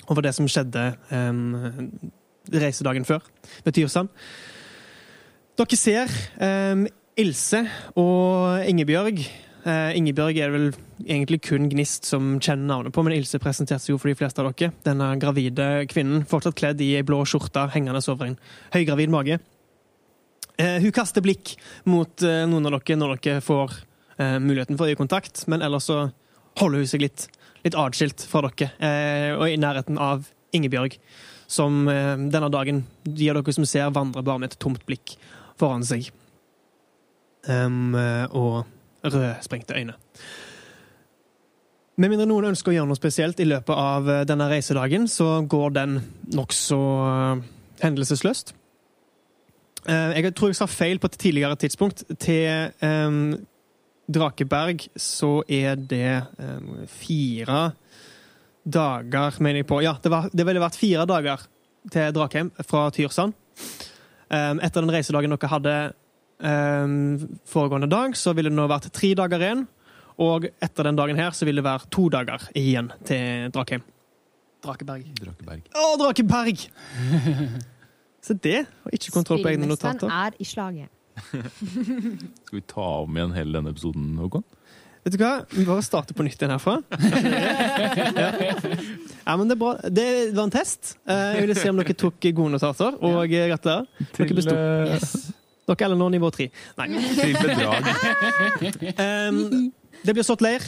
over 0.08 0.24
det 0.24 0.34
som 0.36 0.48
skjedde 0.48 0.82
um, 1.12 1.56
reisedagen 2.52 3.04
før 3.08 3.24
ved 3.64 3.76
Tyrsand. 3.76 4.08
Dere 5.58 5.76
ser 5.76 6.12
um, 6.40 6.86
Ilse 7.18 7.64
og 7.98 8.64
Ingebjørg. 8.68 9.20
Uh, 9.66 9.90
Ingebjørg 9.98 10.38
er 10.38 10.48
det 10.48 10.54
vel 10.54 10.68
egentlig 11.04 11.40
kun 11.48 11.68
Gnist 11.72 12.08
som 12.08 12.36
kjenner 12.40 12.70
navnet 12.70 12.96
på, 12.96 13.04
men 13.04 13.16
Ilse 13.18 13.40
presenterte 13.42 13.84
seg 13.84 13.94
jo 13.94 14.00
for 14.00 14.12
de 14.12 14.16
fleste 14.16 14.40
av 14.40 14.52
dere. 14.52 14.72
Denne 14.86 15.10
gravide 15.20 15.68
kvinnen, 15.90 16.24
fortsatt 16.28 16.56
kledd 16.56 16.80
i 16.84 16.94
ei 17.00 17.04
blå 17.04 17.20
skjorte, 17.28 17.66
hengende 17.74 18.04
over 18.08 18.30
en 18.30 18.38
høygravid 18.76 19.12
mage. 19.12 19.40
Uh, 20.56 20.78
hun 20.84 20.94
kaster 20.94 21.24
blikk 21.24 21.56
mot 21.88 22.12
uh, 22.24 22.44
noen 22.48 22.70
av 22.70 22.78
dere 22.80 23.00
når 23.00 23.18
dere 23.18 23.44
får 23.44 23.84
muligheten 24.18 24.74
for 24.74 24.90
øyekontakt, 24.90 25.44
men 25.46 25.62
ellers 25.62 25.84
så 25.86 26.08
holder 26.58 26.82
hun 26.82 26.88
seg 26.90 27.04
litt, 27.04 27.28
litt 27.68 27.78
atskilt 27.78 28.24
fra 28.28 28.44
dere, 28.48 28.70
eh, 28.80 29.32
og 29.36 29.46
i 29.48 29.58
nærheten 29.60 30.00
av 30.00 30.28
Ingebjørg, 30.56 30.98
som 31.48 31.86
eh, 31.88 32.14
denne 32.16 32.50
dagen 32.52 32.82
av 33.06 33.16
dere 33.20 33.54
som 33.54 33.66
ser, 33.68 33.90
vandrer 33.94 34.26
bare 34.26 34.42
med 34.42 34.52
et 34.52 34.60
tomt 34.62 34.84
blikk 34.88 35.16
foran 35.60 35.86
seg. 35.86 36.10
Um, 37.48 37.94
og 38.36 38.66
rødsprengte 39.06 39.76
øyne. 39.78 39.94
Med 41.96 42.10
mindre 42.10 42.26
noen 42.28 42.50
ønsker 42.50 42.72
å 42.72 42.74
gjøre 42.74 42.90
noe 42.90 42.98
spesielt 42.98 43.40
i 43.40 43.46
løpet 43.46 43.72
av 43.72 44.10
denne 44.28 44.48
reisedagen, 44.50 45.06
så 45.08 45.46
går 45.48 45.72
den 45.78 45.94
nokså 46.34 46.78
hendelsesløst. 47.80 48.52
Jeg 49.88 50.34
tror 50.36 50.52
jeg 50.52 50.58
sa 50.58 50.68
feil 50.68 51.00
på 51.00 51.08
et 51.08 51.16
tidligere 51.22 51.56
tidspunkt. 51.62 52.04
Til 52.20 52.74
em, 52.84 53.38
Drakeberg 54.08 54.86
så 54.96 55.42
er 55.52 55.76
det 55.76 56.22
em, 56.40 56.86
fire 56.88 57.60
dager, 58.64 59.38
mener 59.44 59.62
jeg 59.62 59.68
på. 59.68 59.82
Ja, 59.84 59.96
det, 60.02 60.12
var, 60.12 60.28
det 60.32 60.46
ville 60.48 60.62
vært 60.62 60.78
fire 60.80 61.04
dager 61.08 61.44
til 61.92 62.12
Drakheim 62.16 62.50
fra 62.64 62.86
Tyrsand. 62.94 63.36
Em, 64.32 64.60
etter 64.64 64.84
den 64.84 64.92
reisedagen 64.92 65.32
dere 65.34 65.52
hadde 65.52 65.76
em, 66.40 66.96
foregående 67.48 67.90
dag, 67.92 68.16
så 68.16 68.32
ville 68.36 68.52
det 68.52 68.58
nå 68.58 68.68
vært 68.70 68.90
tre 68.96 69.12
dager 69.18 69.44
igjen. 69.44 69.66
Og 70.18 70.48
etter 70.64 70.88
den 70.88 70.98
dagen 70.98 71.20
her 71.20 71.36
så 71.36 71.46
vil 71.46 71.60
det 71.60 71.68
være 71.68 71.92
to 71.94 72.08
dager 72.10 72.48
igjen 72.58 72.90
til 73.06 73.52
Drakheim. 73.54 73.84
Drakeberg. 74.64 75.04
Drakeberg. 75.20 75.68
Å, 75.78 75.90
Drakeberg! 76.00 76.64
Så 78.28 78.34
det 78.34 78.64
var 78.82 78.94
ikke 78.96 79.12
kontroll 79.14 79.44
på 79.44 79.52
egne 79.52 79.68
notater. 79.70 80.00
Spillmesteren 80.02 80.26
er 80.26 80.34
i 80.42 80.46
slaget. 80.48 80.90
Skal 82.48 82.58
vi 82.58 82.62
ta 82.70 82.86
om 83.04 83.16
igjen 83.18 83.34
hele 83.36 83.58
denne 83.58 83.72
episoden, 83.74 84.10
Håkon? 84.20 84.44
Vet 85.06 85.14
du 85.14 85.20
hva? 85.22 85.32
Vi 85.54 85.64
bare 85.64 85.82
starter 85.86 86.16
på 86.18 86.24
nytt 86.26 86.40
igjen 86.42 86.52
herfra. 86.52 86.74
ja. 88.18 88.30
ja, 89.24 89.36
men 89.38 89.46
det 89.48 89.54
er 89.54 89.60
bra. 89.60 89.70
Det 89.88 90.06
var 90.36 90.48
en 90.48 90.52
test. 90.52 90.96
Eh, 91.08 91.22
Jeg 91.38 91.44
ville 91.46 91.56
se 91.56 91.70
om 91.70 91.78
dere 91.80 91.96
tok 91.96 92.18
gode 92.34 92.52
notater, 92.56 92.98
og 93.00 93.22
eh, 93.30 93.46
gratulerer. 93.52 93.86
Dere 94.18 94.38
besto. 94.40 94.56
eh, 94.56 95.06
Dere 95.68 95.88
er 95.92 95.96
nå 96.00 96.08
nivå 96.12 96.30
tre. 96.34 96.48
Nei. 96.80 96.88
til 97.20 97.38
bedrag. 97.38 97.88
Ehm, 98.98 99.70
det 100.02 100.14
blir 100.16 100.26
sått 100.26 100.42
leir. 100.44 100.66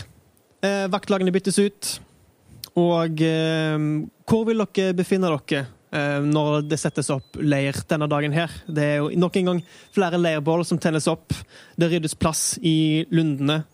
Eh, 0.65 0.87
vaktlagene 0.93 1.33
byttes 1.35 1.59
ut. 1.61 1.93
Og 2.81 3.21
ehm, 3.27 3.91
hvor 4.31 4.45
vil 4.49 4.63
dere 4.63 4.95
befinne 4.97 5.27
dere 5.29 5.67
når 5.91 6.69
det 6.71 6.77
settes 6.79 7.09
opp 7.11 7.35
leir 7.43 7.75
denne 7.91 8.07
dagen 8.07 8.31
her? 8.31 8.53
Det 8.71 8.85
er 8.85 8.99
jo 9.01 9.09
nok 9.19 9.39
en 9.41 9.49
gang 9.49 9.63
flere 9.91 10.21
leirbål 10.21 10.63
som 10.69 10.79
tennes 10.79 11.09
opp. 11.11 11.35
Det 11.75 11.89
ryddes 11.91 12.15
plass 12.15 12.45
i 12.63 13.03
lundene. 13.11 13.65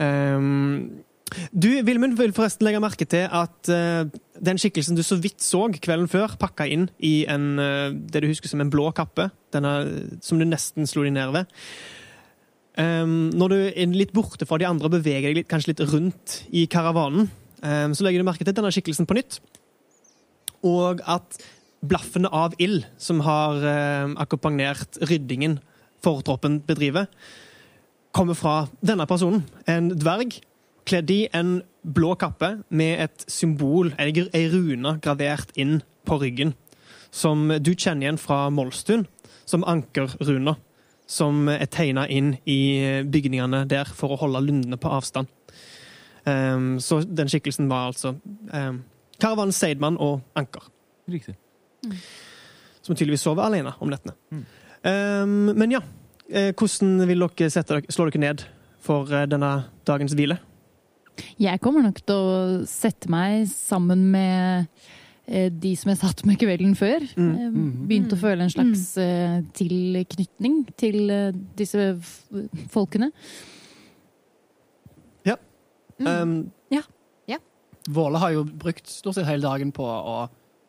Ehm, 0.00 1.04
du, 1.54 1.68
Vilmund, 1.86 2.16
vil 2.18 2.34
forresten 2.34 2.66
legge 2.66 2.80
merke 2.82 3.06
til 3.06 3.28
at 3.30 3.70
eh, 3.70 4.08
den 4.42 4.58
skikkelsen 4.58 4.98
du 4.98 5.04
så 5.06 5.18
vidt 5.20 5.44
så 5.44 5.66
kvelden 5.76 6.10
før, 6.10 6.34
pakka 6.40 6.66
inn 6.66 6.88
i 7.06 7.22
en, 7.30 7.52
eh, 7.62 7.92
det 7.94 8.24
du 8.24 8.30
husker 8.30 8.50
som 8.50 8.62
en 8.64 8.72
blå 8.72 8.88
kappe, 8.96 9.28
denne, 9.54 9.74
som 10.24 10.40
du 10.40 10.46
nesten 10.48 10.88
slo 10.90 11.04
deg 11.06 11.14
ned 11.14 11.34
ved. 11.36 11.54
Ehm, 12.80 13.30
når 13.36 13.52
du 13.52 13.58
er 13.68 13.94
litt 13.94 14.14
borte 14.16 14.48
fra 14.48 14.58
de 14.58 14.66
andre 14.66 14.90
og 14.90 14.96
beveger 14.96 15.30
deg 15.30 15.42
litt, 15.42 15.50
kanskje 15.50 15.74
litt 15.74 15.86
rundt 15.92 16.40
i 16.50 16.66
karavanen, 16.70 17.30
ehm, 17.62 17.94
så 17.94 18.06
legger 18.06 18.22
du 18.22 18.30
merke 18.30 18.46
til 18.46 18.56
denne 18.56 18.72
skikkelsen 18.74 19.08
på 19.10 19.18
nytt. 19.20 19.40
Og 20.66 21.00
at 21.08 21.38
blaffene 21.80 22.28
av 22.28 22.54
ild 22.60 22.84
som 23.00 23.22
har 23.24 23.62
eh, 23.64 24.12
akkompagnert 24.20 25.00
ryddingen 25.08 25.58
fortroppen 26.04 26.60
bedriver, 26.64 27.08
kommer 28.12 28.34
fra 28.34 28.54
denne 28.82 29.06
personen. 29.06 29.44
En 29.70 29.92
dverg 29.92 30.40
kledd 30.88 31.12
i 31.12 31.20
en 31.36 31.60
blå 31.86 32.14
kappe 32.18 32.56
med 32.68 33.04
et 33.06 33.24
symbol, 33.30 33.92
gr- 33.94 34.32
ei 34.36 34.48
rune, 34.52 34.96
gravert 35.04 35.52
inn 35.60 35.78
på 36.08 36.18
ryggen. 36.20 36.54
Som 37.10 37.48
du 37.62 37.72
kjenner 37.74 38.06
igjen 38.08 38.20
fra 38.20 38.48
Molstun, 38.54 39.06
som 39.48 39.64
ankerruna. 39.66 40.56
Som 41.10 41.48
er 41.50 41.66
tegna 41.66 42.04
inn 42.06 42.36
i 42.46 43.02
bygningene 43.10 43.64
der 43.70 43.88
for 43.90 44.14
å 44.14 44.20
holde 44.20 44.44
lundene 44.46 44.78
på 44.78 44.92
avstand. 44.94 45.30
Um, 46.22 46.76
så 46.78 47.00
den 47.02 47.30
skikkelsen 47.32 47.70
var 47.70 47.88
altså 47.90 48.12
um, 48.52 48.82
Karavan, 49.20 49.52
Seidmann 49.52 49.96
og 50.00 50.20
Anker 50.36 50.66
Riktig. 51.10 51.34
som 52.82 52.94
tydeligvis 52.96 53.20
sover 53.26 53.44
alene 53.46 53.72
om 53.80 53.88
nettene. 53.92 54.14
Mm. 54.30 54.44
Um, 54.84 55.56
men 55.60 55.72
ja, 55.74 55.80
eh, 56.30 56.52
hvordan 56.56 57.06
vil 57.08 57.20
dere 57.26 57.50
sette 57.52 57.74
dere, 57.76 57.92
slå 57.92 58.06
dere 58.10 58.20
ned 58.22 58.44
for 58.80 59.10
eh, 59.12 59.26
denne 59.28 59.50
dagens 59.88 60.14
hvile? 60.16 60.38
Jeg 61.40 61.60
kommer 61.60 61.82
nok 61.84 61.98
til 62.06 62.16
å 62.16 62.64
sette 62.68 63.10
meg 63.12 63.44
sammen 63.52 64.06
med 64.14 64.68
eh, 65.28 65.50
de 65.52 65.74
som 65.76 65.90
jeg 65.92 66.00
satt 66.00 66.22
med 66.24 66.38
kvelden 66.40 66.72
før. 66.78 67.04
Mm. 67.16 67.30
Eh, 67.34 67.50
Mhm. 67.50 67.86
Begynte 67.90 68.16
å 68.16 68.22
føle 68.22 68.46
en 68.46 68.54
slags 68.54 68.96
eh, 69.02 69.42
tilknytning 69.52 70.62
til 70.80 71.10
disse 71.58 71.90
folkene. 72.72 73.10
Ja. 75.28 75.36
Mm. 76.00 76.08
Um, 76.08 76.80
Våle 77.88 78.20
har 78.20 78.34
jo 78.34 78.44
brukt 78.44 78.88
stort 78.88 79.16
sett 79.16 79.28
hele 79.28 79.46
dagen 79.46 79.72
på 79.72 79.86
å, 79.86 80.16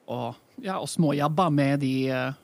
å, 0.08 0.20
ja, 0.64 0.80
å 0.80 0.88
småjabbe 0.88 1.50
med 1.54 1.84
de 1.84 1.96
eh, 2.10 2.40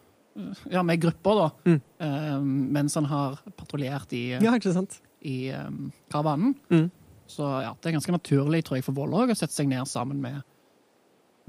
Ja, 0.70 0.84
med 0.86 1.02
grupper, 1.02 1.40
da. 1.40 1.48
Mm. 1.66 1.80
Um, 1.98 2.50
mens 2.76 2.96
han 2.96 3.08
har 3.10 3.40
patruljert 3.58 4.12
i, 4.14 4.38
ja, 4.38 4.54
i 5.26 5.38
um, 5.50 5.88
karavanen. 6.12 6.54
Mm. 6.70 6.92
Så 7.28 7.48
ja, 7.64 7.72
det 7.82 7.90
er 7.90 7.96
ganske 7.98 8.14
naturlig 8.14 8.62
tror 8.66 8.78
jeg, 8.78 8.86
for 8.86 8.96
Våle 8.96 9.26
å 9.26 9.36
sette 9.36 9.56
seg 9.56 9.72
ned 9.72 9.90
sammen 9.90 10.22
med, 10.22 10.44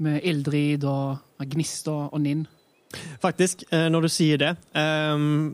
med 0.01 0.25
Ildrid 0.25 0.87
og 0.89 1.45
Gnist 1.53 1.87
og, 1.91 2.09
og 2.13 2.23
Ninn. 2.23 2.47
Faktisk, 3.21 3.63
eh, 3.69 3.85
når 3.93 4.07
du 4.07 4.09
sier 4.09 4.41
det 4.41 4.49
um, 4.73 5.53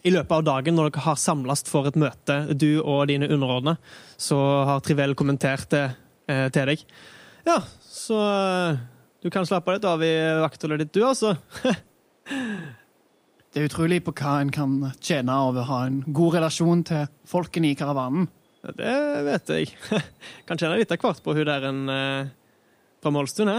I 0.00 0.14
løpet 0.14 0.32
av 0.38 0.46
dagen, 0.46 0.78
når 0.78 0.88
dere 0.88 1.04
har 1.04 1.20
samlast 1.20 1.68
for 1.68 1.90
et 1.90 1.98
møte, 2.00 2.38
du 2.56 2.80
og 2.80 3.06
dine 3.10 3.28
underordnede, 3.28 3.76
så 4.16 4.38
har 4.64 4.80
Trivel 4.80 5.12
kommentert 5.18 5.68
det 5.74 5.90
eh, 6.30 6.46
til 6.54 6.72
deg. 6.72 6.84
Ja, 7.46 7.60
så 7.86 8.20
eh, 8.26 8.80
du 9.22 9.30
kan 9.34 9.46
slappe 9.48 9.76
litt 9.76 9.86
av 9.88 10.02
i 10.04 10.14
vaktholdet 10.42 10.84
ditt, 10.84 10.94
du, 10.96 11.04
altså. 11.06 11.36
Det 13.56 13.62
er 13.62 13.70
utrolig 13.70 14.02
på 14.04 14.12
hva 14.18 14.34
en 14.42 14.50
kan 14.52 14.72
tjene 15.00 15.32
av 15.32 15.56
å 15.56 15.62
ha 15.64 15.78
en 15.86 16.02
god 16.12 16.34
relasjon 16.36 16.82
til 16.84 17.06
folkene 17.24 17.70
i 17.70 17.78
karavanen. 17.78 18.26
Ja, 18.60 18.74
Det 18.76 19.22
vet 19.24 19.52
jeg. 19.54 19.70
Kan 20.48 20.60
tjene 20.60 20.76
litt 20.76 20.92
av 20.92 21.00
hvert 21.00 21.22
på 21.24 21.32
hun 21.38 21.48
der 21.48 21.64
en 21.70 21.80
eh, 21.88 22.34
fra 23.00 23.12
Målstuen 23.14 23.48
hæ? 23.48 23.56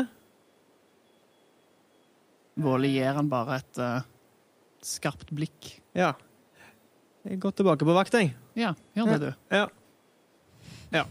Våle 2.61 2.89
gir 2.93 3.17
han 3.17 3.29
bare 3.29 3.59
et 3.61 3.81
uh, 3.81 4.05
skarpt 4.85 5.29
blikk. 5.33 5.69
Ja. 5.97 6.15
Jeg 7.27 7.37
går 7.43 7.53
tilbake 7.57 7.85
på 7.85 7.93
vakt, 7.97 8.15
jeg. 8.17 8.31
Ja, 8.57 8.71
gjør 8.97 9.11
det, 9.13 9.19
du. 9.21 9.53
Ja. 9.53 9.67
Ja. 10.93 11.03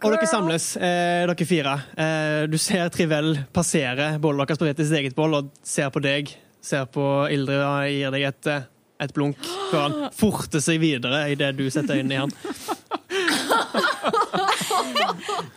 Og 0.00 0.06
dere 0.14 0.26
samles, 0.28 0.70
eh, 0.80 1.26
dere 1.28 1.46
fire. 1.46 1.74
Eh, 2.00 2.42
du 2.50 2.56
ser 2.58 2.88
Trivel 2.94 3.34
passere 3.54 4.14
bålet 4.22 4.48
deres 4.48 4.58
på 4.60 4.64
vei 4.68 4.74
til 4.78 4.86
sitt 4.88 4.98
eget 5.02 5.16
bål 5.18 5.34
og 5.40 5.50
ser 5.66 5.90
på 5.94 6.00
deg. 6.04 6.32
Ser 6.64 6.86
på 6.92 7.04
Ildrid 7.32 7.60
og 7.64 7.88
gir 7.88 8.10
deg 8.16 8.22
et, 8.30 8.46
eh, 8.52 8.62
et 9.00 9.12
blunk 9.16 9.36
før 9.70 9.80
han 9.86 10.10
forter 10.16 10.60
seg 10.60 10.80
videre 10.82 11.22
idet 11.32 11.54
du 11.56 11.64
setter 11.72 12.00
øynene 12.00 12.12
i 12.12 12.20
han. 12.20 12.32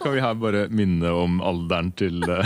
Kan 0.04 0.14
vi 0.16 0.20
her 0.24 0.34
bare 0.40 0.66
minne 0.74 1.12
om 1.16 1.40
alderen 1.44 1.92
til, 2.00 2.22
eh, 2.30 2.46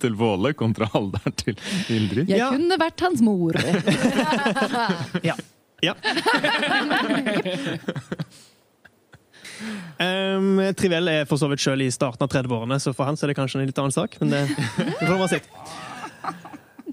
til 0.00 0.14
Våle 0.20 0.52
kontra 0.56 0.88
alderen 0.96 1.34
til 1.36 1.54
Ildrid? 1.92 2.28
Jeg 2.28 2.38
Ja. 2.42 2.50
kunne 2.50 2.78
vært 2.80 3.00
hans 3.04 3.20
mor. 3.24 3.52
Ja. 5.24 5.34
Um, 9.98 10.60
Trivell 10.78 11.10
er 11.10 11.24
for 11.26 11.40
så 11.40 11.48
vidt 11.50 11.62
sjøl 11.64 11.82
i 11.82 11.90
starten 11.90 12.22
av 12.22 12.30
30-årene, 12.30 12.76
så 12.78 12.92
for 12.94 13.08
han 13.08 13.18
er 13.18 13.32
det 13.32 13.34
kanskje 13.34 13.58
en 13.58 13.66
litt 13.66 13.80
annen 13.82 13.94
sak. 13.94 14.14
Men 14.22 14.30
det, 14.30 14.42
får 15.00 15.16
være 15.16 15.30
sitt. 15.32 15.48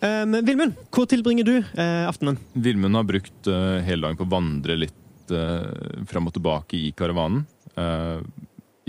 Um, 0.01 0.37
Vilmund, 0.47 0.73
hvor 0.93 1.05
tilbringer 1.09 1.45
du 1.47 1.53
eh, 1.59 2.05
aftenen? 2.09 2.39
Vilmund 2.57 2.97
har 2.97 3.05
brukt 3.07 3.49
uh, 3.51 3.77
hele 3.85 4.01
dagen 4.07 4.17
på 4.17 4.25
å 4.25 4.33
vandre 4.33 4.79
litt 4.81 5.33
uh, 5.33 6.01
fram 6.09 6.29
og 6.29 6.35
tilbake 6.35 6.79
i 6.79 6.89
karavanen. 6.97 7.45
Uh, 7.77 8.25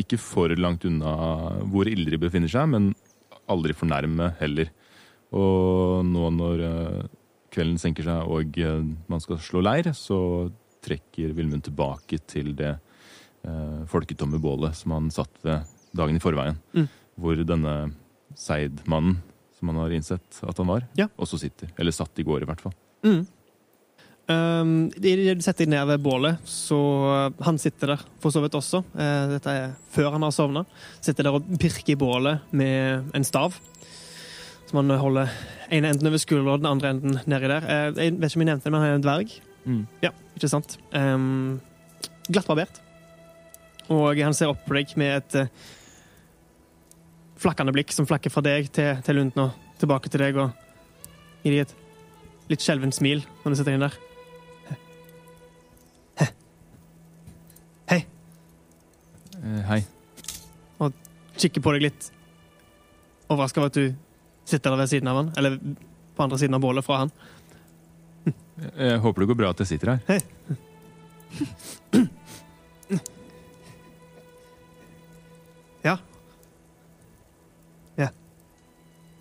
ikke 0.00 0.18
for 0.20 0.52
langt 0.60 0.84
unna 0.88 1.12
hvor 1.72 1.88
Ildrid 1.88 2.20
befinner 2.24 2.52
seg, 2.52 2.68
men 2.72 2.90
aldri 3.50 3.76
for 3.76 3.88
nærme 3.90 4.32
heller. 4.40 4.72
Og 5.36 6.04
nå 6.06 6.30
når 6.36 6.64
eh, 6.66 7.06
kvelden 7.56 7.78
senker 7.80 8.06
seg 8.06 8.30
og 8.36 8.58
eh, 8.60 8.82
man 9.10 9.22
skal 9.24 9.40
slå 9.42 9.62
leir, 9.64 9.88
så 9.96 10.18
trekker 10.86 11.32
Vilmund 11.34 11.64
tilbake 11.66 12.20
til 12.30 12.52
det 12.58 12.74
eh, 12.76 13.80
folketomme 13.90 14.38
bålet 14.42 14.76
som 14.78 14.94
han 14.94 15.08
satt 15.14 15.40
ved 15.46 15.64
dagen 15.96 16.18
i 16.18 16.22
forveien. 16.22 16.58
Mm. 16.76 16.86
Hvor 17.16 17.40
denne 17.48 17.76
Seid-mannen, 18.36 19.16
som 19.56 19.70
han 19.72 19.80
har 19.80 19.94
innsett 19.96 20.42
at 20.44 20.58
han 20.60 20.68
var, 20.68 20.84
Ja. 21.00 21.08
også 21.16 21.38
sitter. 21.40 21.70
Eller 21.80 21.94
satt 21.96 22.18
i 22.20 22.26
går, 22.26 22.44
i 22.44 22.48
hvert 22.50 22.60
fall. 22.60 22.74
Mm. 23.06 23.22
Um, 24.26 24.70
de 24.90 25.12
setter 25.44 25.68
ned 25.70 25.86
ved 25.86 26.02
bålet, 26.02 26.40
så 26.50 26.76
han 27.46 27.60
sitter 27.62 27.92
der 27.94 28.00
for 28.20 28.34
så 28.34 28.42
vidt 28.42 28.56
også. 28.58 28.80
Eh, 28.98 29.28
dette 29.36 29.52
er 29.54 29.74
før 29.94 30.10
han 30.16 30.26
har 30.26 30.34
sovna. 30.34 30.64
Sitter 31.00 31.28
der 31.28 31.38
og 31.38 31.46
pirker 31.62 31.94
i 31.94 31.98
bålet 32.00 32.42
med 32.50 33.12
en 33.14 33.24
stav. 33.26 33.54
Som 34.66 34.80
man 34.80 34.98
holder 34.98 35.30
ene 35.70 35.92
enden 35.92 36.10
over 36.10 36.20
skulderen 36.22 36.52
og 36.54 36.62
den 36.62 36.70
andre 36.70 36.90
enden 36.94 37.20
nedi 37.30 37.50
der. 37.50 37.66
Eh, 37.66 37.86
jeg 38.04 38.16
vet 38.18 38.30
ikke 38.30 38.40
om 38.40 38.44
jeg 38.44 38.50
nevnte 38.50 38.66
det, 38.66 38.72
men 38.72 38.80
han 38.80 38.90
er 38.90 38.98
en 38.98 39.06
dverg. 39.06 39.36
Ja, 40.02 40.12
ikke 40.36 40.50
sant? 40.50 40.76
Um, 40.94 41.60
Glattbarbert. 42.28 42.82
Og 43.90 44.18
han 44.18 44.34
ser 44.34 44.50
opp 44.50 44.62
på 44.66 44.74
deg 44.74 44.92
med 44.98 45.14
et 45.14 45.36
uh, 45.38 45.66
flakkende 47.38 47.74
blikk 47.74 47.94
som 47.94 48.06
flakker 48.08 48.32
fra 48.32 48.42
deg 48.46 48.70
til, 48.74 48.98
til 49.06 49.18
Lunden 49.20 49.44
og 49.46 49.78
tilbake 49.80 50.10
til 50.10 50.22
deg, 50.22 50.38
og 50.40 51.44
gir 51.44 51.54
deg 51.54 51.66
et 51.66 51.74
litt 52.50 52.64
skjelvent 52.64 52.96
smil 52.96 53.22
når 53.42 53.52
du 53.52 53.58
sitter 53.58 53.76
inn 53.76 53.84
der. 53.86 53.98
Hei. 57.90 58.00
Eh, 59.42 59.62
hei. 59.70 59.80
Og 60.82 61.04
Kikker 61.36 61.62
på 61.62 61.74
deg 61.76 61.90
litt 61.90 62.10
overraska 63.28 63.60
over 63.60 63.68
at 63.70 63.76
du 63.76 64.05
sitter 64.46 64.70
der 64.72 64.80
ved 64.80 64.92
siden 64.92 65.10
av 65.10 65.16
han, 65.20 65.32
eller 65.36 65.58
på 66.16 66.24
andre 66.24 66.38
siden 66.40 66.56
av 66.56 66.62
bålet 66.64 66.86
fra 66.86 67.02
han. 67.04 67.12
Jeg 68.78 69.02
håper 69.02 69.22
det 69.22 69.28
går 69.30 69.38
bra 69.42 69.50
at 69.52 69.60
jeg 69.62 69.74
sitter 69.74 69.96
her. 69.96 70.22
Ja. 75.84 75.98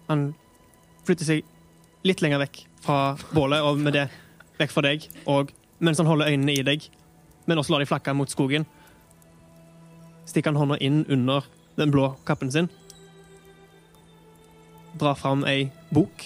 Han 0.06 0.36
flytter 1.06 1.26
seg 1.26 1.42
litt 2.06 2.22
lenger 2.22 2.44
vekk 2.44 2.62
fra 2.86 3.18
bålet, 3.34 3.66
og 3.66 3.80
med 3.82 3.96
det 3.98 4.06
vekk 4.60 4.72
fra 4.74 4.86
deg, 4.86 5.08
og 5.26 5.50
mens 5.82 5.98
han 5.98 6.10
holder 6.10 6.30
øynene 6.30 6.54
i 6.54 6.66
deg, 6.66 6.86
men 7.50 7.58
også 7.58 7.74
lar 7.74 7.82
de 7.82 7.90
flakke 7.90 8.14
mot 8.14 8.30
skogen, 8.30 8.68
stikker 10.30 10.54
han 10.54 10.62
hånda 10.62 10.78
inn 10.86 11.02
under 11.10 11.46
den 11.76 11.92
blå 11.94 12.12
kappen 12.26 12.54
sin, 12.54 12.70
drar 15.00 15.18
fram 15.20 15.44
ei 15.50 15.70
bok, 15.94 16.26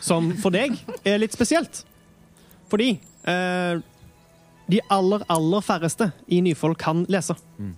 som 0.00 0.30
for 0.40 0.54
deg 0.54 0.76
er 1.04 1.18
litt 1.20 1.34
spesielt. 1.36 1.82
Fordi 2.68 2.90
eh, 3.28 3.80
de 4.68 4.80
aller, 4.92 5.24
aller 5.32 5.64
færreste 5.64 6.10
i 6.28 6.40
Nyfold 6.44 6.76
kan 6.80 7.04
lese. 7.08 7.36
Mm. 7.58 7.74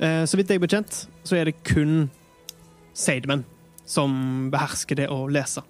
Eh, 0.00 0.24
så 0.24 0.38
vidt 0.38 0.50
jeg 0.52 0.60
er 0.60 0.64
bekjent, 0.64 1.04
så 1.26 1.36
er 1.40 1.50
det 1.50 1.58
kun 1.66 2.08
Seidmen 2.96 3.44
som 3.90 4.12
behersker 4.52 4.98
det 4.98 5.08
å 5.10 5.24
lese. 5.30 5.62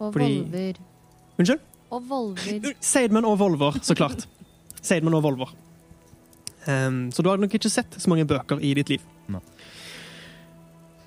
Og 0.00 0.12
Fordi- 0.12 0.42
volver. 0.42 0.80
Unnskyld? 1.38 1.60
Og 1.92 2.06
volver. 2.08 2.72
Seidmen 2.92 3.24
og 3.28 3.38
Volver, 3.40 3.76
så 3.84 3.94
klart. 3.96 4.26
Seidmen 4.82 5.14
og 5.14 5.22
Volver. 5.24 5.52
Um, 6.66 7.10
så 7.12 7.22
du 7.22 7.28
har 7.28 7.40
nok 7.42 7.54
ikke 7.56 7.70
sett 7.72 7.96
så 7.98 8.10
mange 8.10 8.24
bøker 8.28 8.60
i 8.62 8.72
ditt 8.78 8.92
liv. 8.92 9.02
Nei. 9.32 9.40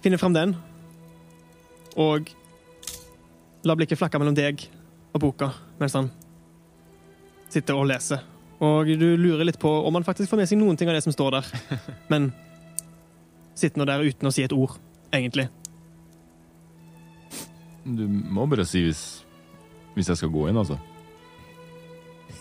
Finner 0.05 0.21
fram 0.21 0.35
den, 0.37 0.51
og 1.97 2.27
la 3.65 3.73
blikket 3.73 3.97
flakke 3.97 4.19
mellom 4.21 4.35
deg 4.37 4.61
og 5.15 5.21
boka 5.23 5.47
mens 5.79 5.95
han 5.97 6.11
sitter 7.49 7.73
og 7.73 7.87
leser. 7.89 8.21
Og 8.61 8.85
du 8.85 9.17
lurer 9.17 9.41
litt 9.49 9.57
på 9.57 9.65
om 9.65 9.97
han 9.97 10.05
faktisk 10.05 10.29
får 10.29 10.37
med 10.43 10.49
seg 10.51 10.61
noen 10.61 10.77
ting 10.77 10.85
av 10.91 10.93
det 10.93 11.01
som 11.07 11.15
står 11.15 11.39
der, 11.39 11.49
men 12.13 12.29
sitter 13.57 13.81
nå 13.81 13.89
der 13.89 14.05
uten 14.05 14.29
å 14.29 14.33
si 14.35 14.45
et 14.45 14.53
ord, 14.53 14.77
egentlig. 15.09 15.49
Du 17.81 18.05
må 18.05 18.45
bare 18.45 18.61
si 18.69 18.85
hvis, 18.85 19.25
hvis 19.97 20.13
jeg 20.13 20.21
skal 20.21 20.29
gå 20.37 20.45
inn, 20.51 20.61
altså. 20.61 20.77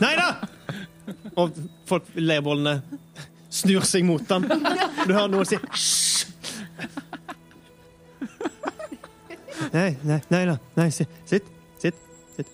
Nei. 0.00 0.14
Da! 0.18 0.28
Og 1.40 1.56
folk, 1.88 2.06
leirbollene 2.16 2.78
snur 3.54 3.84
seg 3.86 4.04
mot 4.08 4.24
ham. 4.32 4.46
Du 4.48 5.12
hører 5.12 5.30
noen 5.32 5.46
si 5.48 5.58
Hysj! 5.60 6.02
Nei, 9.74 9.90
nei, 10.06 10.20
nei 10.30 10.44
da. 10.46 10.54
Nei, 10.78 10.88
si- 10.94 11.06
sitt. 11.26 11.46
Sitt. 11.82 11.96
Sitt. 12.36 12.50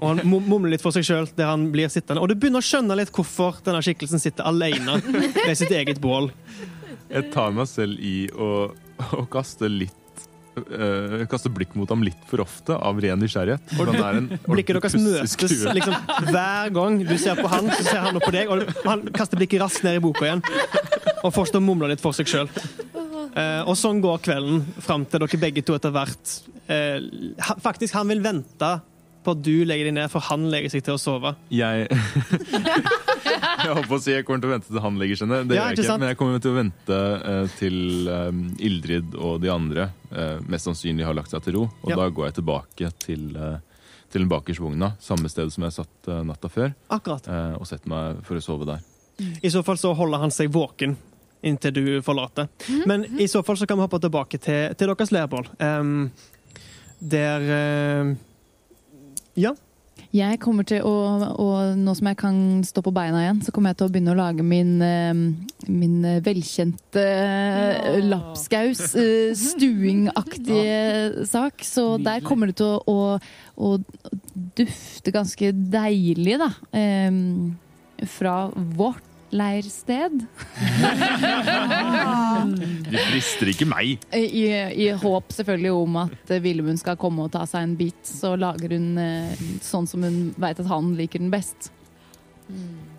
Og 0.00 0.06
han 0.14 0.20
mumler 0.24 0.72
litt 0.72 0.82
for 0.84 0.94
seg 0.96 1.04
sjøl 1.04 1.26
der 1.36 1.50
han 1.50 1.66
blir 1.74 1.90
sittende. 1.92 2.22
Og 2.22 2.30
du 2.30 2.36
begynner 2.38 2.62
å 2.62 2.64
skjønne 2.66 2.96
litt 2.96 3.10
hvorfor 3.14 3.58
denne 3.66 3.82
skikkelsen 3.84 4.22
sitter 4.22 4.46
alene 4.48 4.96
ved 5.04 5.56
sitt 5.58 5.72
eget 5.76 6.00
bål. 6.02 6.30
Jeg 7.10 7.30
tar 7.34 7.54
meg 7.54 7.66
selv 7.70 7.98
i 8.02 8.28
å, 8.30 8.70
å 9.18 9.24
kaste 9.30 9.66
litt 9.70 9.96
øh, 10.60 11.24
Kaste 11.30 11.50
blikk 11.52 11.74
mot 11.78 11.90
ham 11.90 12.04
litt 12.06 12.20
for 12.30 12.44
ofte, 12.44 12.76
av 12.76 13.00
ren 13.02 13.18
nysgjerrighet. 13.22 13.72
Er 13.80 14.28
Blikket 14.46 14.78
deres 14.78 14.96
møtes 14.98 15.64
liksom 15.74 15.96
hver 16.30 16.70
gang 16.74 17.00
du 17.06 17.16
ser 17.18 17.40
på 17.40 17.50
han, 17.50 17.70
så 17.72 17.86
ser 17.86 18.04
han 18.06 18.20
opp 18.20 18.26
på 18.28 18.34
deg, 18.34 18.50
og 18.52 18.84
han 18.86 19.06
kaster 19.16 19.40
blikket 19.40 19.62
raskt 19.64 19.86
ned 19.86 19.98
i 19.98 20.04
boka 20.04 20.26
igjen. 20.28 20.44
Og 21.24 21.34
fortsetter 21.34 21.60
å 21.60 21.64
mumle 21.64 21.90
litt 21.90 22.02
for 22.02 22.16
seg 22.16 22.30
sjøl. 22.30 22.50
og 23.66 23.74
sånn 23.78 24.00
går 24.02 24.22
kvelden 24.26 24.62
fram 24.82 25.04
til 25.06 25.22
dere 25.22 25.42
begge 25.42 25.62
to 25.62 25.76
etter 25.76 25.92
hvert 25.94 26.32
eh, 26.66 26.98
Faktisk, 27.62 27.94
han 27.94 28.08
vil 28.10 28.22
vente 28.24 28.70
på 29.20 29.34
at 29.34 29.42
du 29.44 29.64
legger 29.68 29.90
deg 29.90 29.96
ned, 29.98 30.08
for 30.12 30.24
han 30.30 30.46
legger 30.52 30.72
seg 30.72 30.84
til 30.86 30.96
å 30.96 31.00
sove. 31.00 31.34
Jeg 31.52 31.88
Jeg 33.70 33.76
holdt 33.78 33.88
på 33.90 33.96
å 34.00 34.02
si 34.02 34.10
jeg 34.16 34.24
kommer 34.26 34.42
til 34.42 34.50
å 34.50 34.52
vente 34.56 34.66
til 34.72 34.82
han 34.82 34.96
legger 34.98 35.18
seg 35.20 35.28
ned. 35.30 35.48
Det 35.50 35.54
Ja, 35.56 35.62
gjør 35.62 35.70
jeg 35.70 35.78
ikke 35.78 35.86
ikke, 35.86 35.98
men 36.02 36.08
jeg 36.10 36.18
kommer 36.18 36.40
til 36.42 36.50
å 36.50 36.56
vente 36.58 36.96
uh, 37.22 37.50
til 37.60 38.08
um, 38.10 38.40
Ildrid 38.68 39.14
og 39.14 39.36
de 39.44 39.50
andre 39.54 39.84
uh, 40.10 40.38
mest 40.50 40.66
sannsynlig 40.66 41.06
har 41.06 41.14
lagt 41.14 41.30
seg 41.30 41.44
til 41.46 41.54
ro. 41.60 41.64
Og 41.84 41.92
Ja. 41.92 41.98
da 42.02 42.08
går 42.10 42.26
jeg 42.30 42.34
tilbake 42.40 42.90
til, 43.06 43.28
uh, 43.38 43.58
til 44.10 44.24
den 44.24 44.30
bakerste 44.32 44.64
vogna, 44.66 44.92
samme 45.00 45.30
sted 45.30 45.52
som 45.54 45.64
jeg 45.68 45.76
satt 45.78 46.10
natta 46.26 46.50
før, 46.50 46.72
Akkurat. 46.90 47.28
og 47.60 47.66
setter 47.70 47.88
meg 47.92 48.24
for 48.26 48.34
å 48.40 48.42
sove 48.42 48.66
der. 48.66 48.80
I 49.44 49.48
så 49.54 49.62
fall 49.62 49.78
så 49.78 49.94
holder 49.94 50.18
han 50.24 50.30
seg 50.34 50.50
våken 50.50 50.96
inntil 51.46 51.72
du 51.76 51.84
forlater. 52.02 52.48
Men 52.90 53.04
i 53.22 53.28
så 53.30 53.44
fall 53.46 53.56
så 53.56 53.68
kan 53.70 53.78
vi 53.78 53.84
hoppe 53.86 54.00
tilbake 54.02 54.40
til, 54.42 54.74
til 54.74 54.90
deres 54.90 55.12
leirbål. 55.14 55.46
um, 55.62 56.10
der 57.00 57.40
eh, 57.54 58.14
Ja. 59.40 59.54
Jeg 60.14 60.40
kommer 60.42 60.66
til 60.66 60.84
å, 60.86 60.94
og 61.38 61.78
nå 61.78 61.94
som 61.98 62.08
jeg 62.10 62.18
kan 62.20 62.38
stå 62.66 62.82
på 62.84 62.92
beina 62.94 63.22
igjen, 63.24 63.42
så 63.46 63.54
kommer 63.54 63.72
jeg 63.72 63.80
til 63.80 63.88
å 63.88 63.92
begynne 63.94 64.14
å 64.14 64.18
lage 64.18 64.46
min, 64.46 64.72
eh, 64.82 65.14
min 65.70 65.98
eh, 66.08 66.22
velkjente 66.26 67.04
ja. 67.04 67.94
lapskaus, 68.10 68.82
eh, 68.98 69.30
stuingaktige 69.38 71.26
sak. 71.30 71.62
Så 71.66 71.94
der 72.02 72.24
kommer 72.26 72.50
det 72.50 72.58
til 72.62 72.78
å, 72.78 72.80
å, 72.90 73.18
å 73.60 73.76
dufte 74.58 75.14
ganske 75.14 75.52
deilig, 75.52 76.40
da. 76.42 76.50
eh, 76.76 78.06
fra 78.08 78.36
vårt 78.54 79.09
leirsted. 79.30 80.24
De 82.90 83.02
frister 83.10 83.50
ikke 83.52 83.68
meg! 83.70 83.98
I, 84.14 84.44
I 84.74 84.90
håp 85.00 85.32
selvfølgelig 85.34 85.72
om 85.76 85.98
at 86.04 86.32
eh, 86.34 86.42
Villemund 86.42 86.80
skal 86.82 86.98
komme 87.00 87.26
og 87.26 87.32
ta 87.34 87.44
seg 87.48 87.66
en 87.66 87.76
bit, 87.78 88.00
så 88.06 88.34
lager 88.40 88.74
hun 88.74 88.98
eh, 89.00 89.34
sånn 89.64 89.88
som 89.90 90.06
hun 90.06 90.30
veit 90.40 90.60
at 90.62 90.70
han 90.70 90.94
liker 90.98 91.22
den 91.22 91.32
best. 91.32 91.70
Mm. 92.50 92.90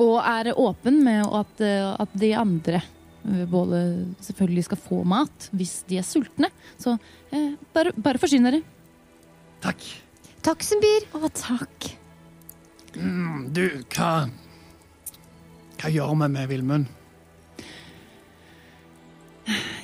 Og 0.00 0.16
er 0.18 0.50
åpen 0.58 1.02
med 1.06 1.22
at, 1.22 1.60
eh, 1.62 1.90
at 2.02 2.14
de 2.18 2.32
andre 2.34 2.80
eh, 2.80 3.44
både 3.50 3.82
selvfølgelig 4.24 4.64
skal 4.68 4.80
få 4.88 5.02
mat 5.06 5.50
hvis 5.54 5.82
de 5.90 6.00
er 6.00 6.06
sultne. 6.06 6.50
Så 6.80 6.96
eh, 7.30 7.54
bare, 7.76 7.94
bare 7.94 8.18
forsyn 8.22 8.48
dere. 8.48 8.64
Takk. 9.64 9.84
Takk, 10.44 10.64
Simbir. 10.66 11.06
Å, 11.14 11.30
takk. 11.30 11.94
Mm, 12.94 13.50
du, 13.54 13.64
hva 13.94 14.28
Hva 15.80 15.90
gjør 15.90 16.12
vi 16.14 16.28
med 16.30 16.48
Vilmund? 16.48 16.86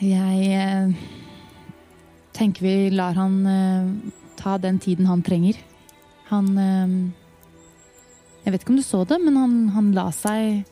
Jeg 0.00 0.52
eh, 0.56 0.92
tenker 2.32 2.64
vi 2.64 2.74
lar 2.94 3.18
han 3.18 3.34
eh, 3.46 3.88
ta 4.40 4.56
den 4.58 4.78
tiden 4.80 5.08
han 5.10 5.22
trenger. 5.26 5.58
Han 6.30 6.52
eh, 6.56 6.94
Jeg 8.46 8.54
vet 8.54 8.62
ikke 8.62 8.72
om 8.72 8.80
du 8.80 8.86
så 8.86 9.04
det, 9.04 9.18
men 9.20 9.36
han, 9.36 9.56
han 9.74 9.90
la 9.96 10.06
seg 10.16 10.62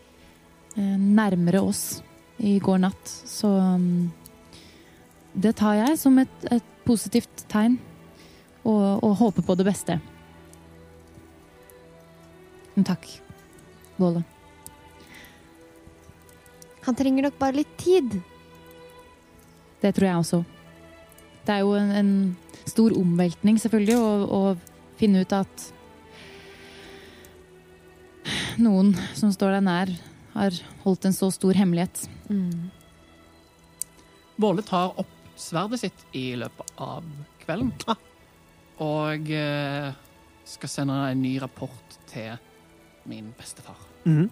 eh, 0.78 0.96
nærmere 0.96 1.60
oss 1.60 2.00
i 2.38 2.56
går 2.62 2.78
natt. 2.86 3.10
Så 3.28 3.50
um, 3.50 4.08
det 5.34 5.56
tar 5.58 5.76
jeg 5.82 5.98
som 6.00 6.16
et, 6.22 6.46
et 6.48 6.74
positivt 6.86 7.44
tegn, 7.50 7.76
og, 8.64 9.02
og 9.04 9.18
håper 9.20 9.44
på 9.44 9.58
det 9.58 9.66
beste. 9.68 9.98
Men 12.78 12.86
takk, 12.86 13.08
Våle. 13.98 14.20
Han 16.86 16.94
trenger 16.94 17.26
nok 17.26 17.38
bare 17.40 17.58
litt 17.58 17.72
tid. 17.74 18.20
Det 19.82 19.90
tror 19.96 20.06
jeg 20.06 20.20
også. 20.20 20.38
Det 21.42 21.56
er 21.56 21.64
jo 21.66 21.72
en, 21.74 21.90
en 21.98 22.12
stor 22.70 22.94
omveltning, 22.94 23.58
selvfølgelig, 23.58 23.98
å, 23.98 24.14
å 24.30 24.94
finne 25.00 25.26
ut 25.26 25.34
at 25.34 25.66
noen 28.62 28.94
som 29.18 29.34
står 29.34 29.58
deg 29.58 29.66
nær, 29.66 29.94
har 30.38 30.62
holdt 30.86 31.10
en 31.10 31.18
så 31.18 31.34
stor 31.34 31.58
hemmelighet. 31.58 32.06
Mm. 32.30 32.70
Våle 34.38 34.62
tar 34.62 34.94
opp 35.02 35.16
sverdet 35.34 35.82
sitt 35.82 36.10
i 36.14 36.28
løpet 36.38 36.76
av 36.78 37.02
kvelden. 37.42 37.74
Og 38.86 39.34
eh, 39.34 39.96
skal 40.46 40.78
sende 40.78 41.06
en 41.08 41.26
ny 41.26 41.40
rapport 41.42 41.98
til 42.06 42.38
min 43.08 43.32
bestefar. 43.38 43.78
Mm. 44.04 44.28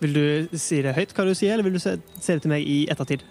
Vil 0.00 0.16
du 0.16 0.58
si 0.58 0.80
det 0.84 0.94
høyt, 0.96 1.12
hva 1.16 1.26
du 1.28 1.34
sier, 1.36 1.54
eller 1.54 1.66
vil 1.66 1.76
du 1.76 1.82
se, 1.82 1.96
se 2.18 2.36
det 2.36 2.44
til 2.44 2.52
meg 2.52 2.64
i 2.64 2.82
ettertid? 2.92 3.24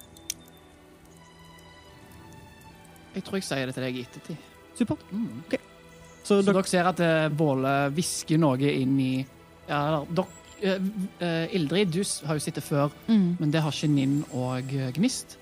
Jeg 3.15 3.25
tror 3.25 3.39
jeg 3.39 3.47
sier 3.47 3.69
det 3.69 3.75
til 3.75 3.87
deg 3.87 3.97
i 3.97 4.05
ettertid. 4.05 4.49
Supert. 4.77 5.05
Mm. 5.11 5.41
Så, 5.49 5.59
Så 6.29 6.41
dere, 6.45 6.59
dere 6.59 6.69
ser 6.69 6.89
at 6.91 6.99
Båle 6.99 7.39
Våle 7.39 7.75
hvisker 7.95 8.39
noe 8.41 8.69
inn 8.69 8.99
i 9.01 9.13
Ja, 9.69 9.79
eller 9.79 10.05
dere 10.13 10.39
uh, 10.63 10.87
eh, 11.25 11.55
Ildrid, 11.55 11.93
du 11.93 12.03
har 12.27 12.37
jo 12.37 12.43
sittet 12.43 12.65
før, 12.65 12.93
men 13.07 13.51
det 13.51 13.61
har 13.63 13.73
ikke 13.73 13.91
Ninn 13.91 14.21
og 14.29 14.73
eh, 14.75 14.91
Gnist. 14.95 15.37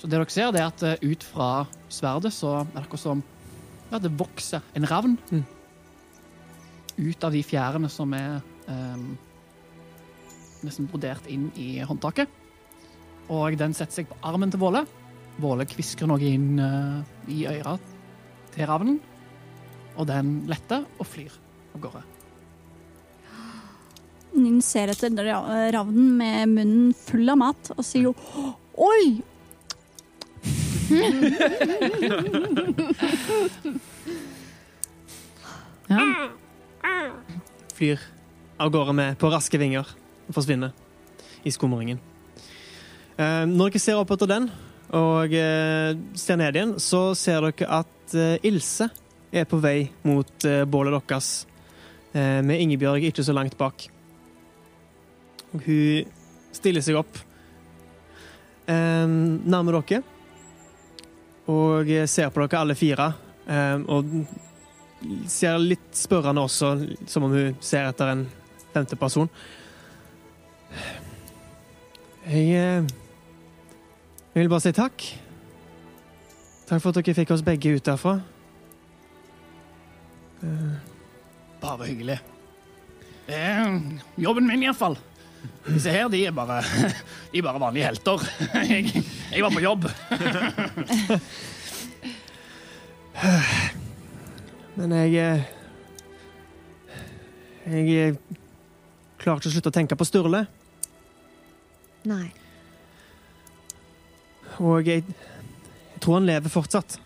Så 0.00 0.08
det 0.08 0.16
dere 0.16 0.32
ser, 0.32 0.52
det 0.54 0.62
er 0.62 0.70
at 0.70 0.84
eh, 0.86 1.10
ut 1.12 1.24
fra 1.26 1.50
sverdet 1.92 2.32
så 2.32 2.60
er 2.60 2.68
det 2.70 2.84
akkurat 2.84 3.02
som 3.02 3.22
ja, 3.90 3.98
det 3.98 4.12
vokser 4.18 4.64
en 4.78 4.86
ravn 4.88 5.18
Mm. 5.30 5.44
Ut 7.00 7.24
av 7.24 7.34
de 7.34 7.42
fjærene 7.44 7.88
som 7.92 8.12
er 8.16 8.38
eh, 8.68 9.02
nesten 10.66 10.88
brodert 10.90 11.26
inn 11.30 11.48
i 11.56 11.80
håndtaket. 11.80 12.28
og 13.30 13.56
den 13.58 13.74
setter 13.74 14.00
seg 14.00 14.08
på 14.10 14.16
armen 14.26 14.50
til 14.50 14.60
Våle. 14.60 14.84
Våle 15.40 15.64
kvisker 15.68 16.08
noe 16.10 16.20
inn 16.20 16.58
eh, 16.58 17.02
i 17.32 17.46
øra 17.48 17.76
til 18.54 18.66
ravnen, 18.66 18.98
og 19.96 20.06
den 20.10 20.40
letter 20.50 20.84
og 20.98 21.06
flyr 21.06 21.32
av 21.74 21.80
gårde. 21.84 22.02
Nyn 24.30 24.60
ser 24.62 24.92
etter 24.92 25.10
ravnen 25.74 26.16
med 26.18 26.48
munnen 26.54 26.92
full 26.94 27.28
av 27.30 27.38
mat 27.40 27.72
og 27.76 27.84
sier 27.86 28.10
jo 28.10 28.14
Oi! 28.80 29.20
Ja. 35.90 36.30
Flyr 37.80 38.00
av 38.60 38.68
gårde 38.68 38.92
med 38.92 39.14
på 39.16 39.30
raske 39.32 39.56
vinger 39.56 39.86
og 40.28 40.34
forsvinner 40.36 40.74
i 41.48 41.52
skumringen. 41.54 41.96
Eh, 43.16 43.46
når 43.48 43.70
dere 43.70 43.80
ser 43.80 43.96
opp 43.96 44.10
etter 44.12 44.28
den 44.28 44.50
og 44.92 45.32
eh, 45.32 45.94
ser 46.12 46.36
ned 46.36 46.58
igjen, 46.58 46.74
så 46.76 47.14
ser 47.16 47.40
dere 47.46 47.68
at 47.78 48.12
eh, 48.12 48.44
Ilse 48.50 48.90
er 49.32 49.46
på 49.48 49.62
vei 49.62 49.86
mot 50.04 50.44
bålet 50.68 50.92
deres, 50.92 51.30
med 52.12 52.60
Ingebjørg 52.66 53.06
ikke 53.08 53.24
så 53.24 53.32
langt 53.32 53.56
bak. 53.56 53.86
Og 55.54 55.64
hun 55.64 56.12
stiller 56.52 56.84
seg 56.84 57.00
opp 57.00 57.16
eh, 58.68 59.08
nærme 59.08 59.78
dere 59.78 60.02
og 61.48 61.96
ser 62.12 62.28
på 62.28 62.44
dere 62.44 62.60
alle 62.60 62.76
fire. 62.76 63.08
og 63.88 64.12
ser 65.30 65.58
litt 65.62 65.96
spørrende 65.96 66.42
også, 66.44 66.74
som 67.08 67.24
om 67.26 67.32
hun 67.34 67.56
ser 67.64 67.88
etter 67.88 68.12
en 68.12 68.26
femte 68.74 68.96
person. 69.00 69.30
Jeg, 72.28 72.46
eh, 72.54 72.84
jeg 74.34 74.42
vil 74.42 74.50
bare 74.52 74.64
si 74.66 74.72
takk. 74.76 75.06
Takk 76.68 76.82
for 76.84 76.92
at 76.92 77.00
dere 77.00 77.16
fikk 77.16 77.32
oss 77.34 77.42
begge 77.46 77.72
ut 77.76 77.86
derfra. 77.88 78.20
Eh, 80.44 80.74
Bare 81.60 81.88
hyggelig. 81.90 82.20
Det 83.26 83.36
er 83.36 83.80
jobben 84.18 84.46
min, 84.48 84.62
iallfall. 84.64 84.96
Disse 85.66 85.92
her, 85.92 86.08
de 86.12 86.22
er 86.26 86.32
bare, 86.36 86.60
de 87.32 87.38
er 87.40 87.44
bare 87.44 87.60
vanlige 87.60 87.86
helter. 87.88 88.24
Jeg, 88.68 89.04
jeg 89.32 89.44
var 89.44 89.52
på 89.54 89.60
jobb. 89.64 89.88
Men 94.78 94.94
jeg 94.94 95.14
eh, 95.18 95.48
Jeg 97.70 97.96
eh, 98.00 98.38
klarer 99.20 99.40
ikke 99.40 99.50
å 99.50 99.52
slutte 99.52 99.70
å 99.70 99.74
tenke 99.74 99.98
på 99.98 100.06
Sturle. 100.08 100.44
Nei. 102.08 102.30
Og 104.64 104.88
jeg, 104.88 105.04
jeg 105.04 106.00
tror 106.00 106.18
han 106.18 106.28
lever 106.28 106.52
fortsatt. 106.52 106.96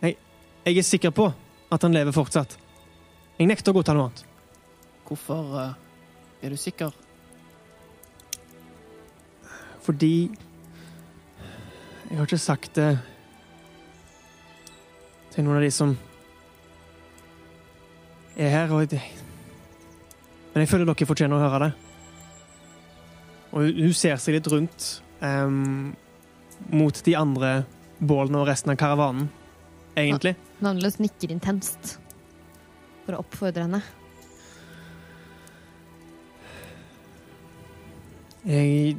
Jeg, 0.00 0.16
jeg 0.64 0.78
er 0.80 0.86
sikker 0.88 1.12
på 1.14 1.28
at 1.72 1.84
han 1.84 1.94
lever 1.94 2.16
fortsatt. 2.16 2.56
Jeg 3.38 3.48
nekter 3.50 3.72
å 3.72 3.76
godta 3.76 3.94
noe 3.96 4.08
annet. 4.08 4.24
Hvorfor 5.08 5.56
eh, 5.60 5.74
er 6.46 6.54
du 6.54 6.60
sikker? 6.60 6.96
Fordi 9.82 10.14
Jeg 12.08 12.18
har 12.18 12.26
ikke 12.28 12.38
sagt 12.38 12.74
det 12.76 12.90
til 15.32 15.46
noen 15.46 15.56
av 15.56 15.64
de 15.64 15.70
som 15.72 15.94
er 18.36 18.50
her. 18.50 18.72
Og 18.72 18.84
jeg 18.86 19.00
men 20.52 20.60
jeg 20.66 20.68
føler 20.68 20.84
dere 20.84 21.08
fortjener 21.08 21.38
å 21.38 21.44
høre 21.46 21.58
det. 21.64 21.72
Og 23.52 23.62
hun- 23.64 23.92
ser 23.94 24.16
seg 24.16 24.34
litt 24.34 24.46
rundt 24.52 25.00
um, 25.20 25.94
mot 26.70 27.02
de 27.04 27.14
andre 27.16 27.64
bålene 28.00 28.36
og 28.40 28.46
resten 28.48 28.70
av 28.72 28.76
karavanen, 28.76 29.30
egentlig. 29.96 30.34
Navnløs 30.60 30.98
nikker 31.00 31.30
intenst 31.32 31.98
for 33.06 33.14
å 33.16 33.22
oppfordre 33.24 33.62
henne. 33.64 33.82
Jeg 38.44 38.96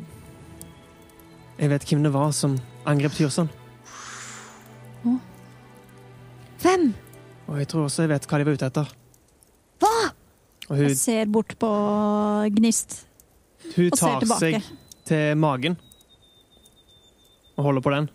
Jeg 1.60 1.70
vet 1.70 1.86
hvem 1.86 2.04
det 2.04 2.12
var 2.14 2.32
som 2.32 2.58
angrep 2.90 3.12
Tyrson. 3.14 3.50
Hvem? 6.64 6.94
Og 7.48 7.58
jeg 7.60 7.68
tror 7.68 7.86
også 7.86 8.04
jeg 8.04 8.10
vet 8.10 8.26
hva 8.28 8.38
de 8.40 8.46
var 8.48 8.54
ute 8.58 8.66
etter. 8.72 8.88
Hun, 10.70 10.80
Jeg 10.88 10.98
ser 10.98 11.26
bort 11.32 11.56
på 11.60 11.70
Gnist 12.56 13.02
hun 13.76 13.90
og 13.92 13.98
ser 13.98 14.06
tar 14.08 14.20
tilbake. 14.24 14.40
seg 14.62 15.06
til 15.08 15.36
magen 15.38 15.76
og 17.58 17.64
holder 17.68 17.82
på 17.86 17.92
den. 17.94 18.08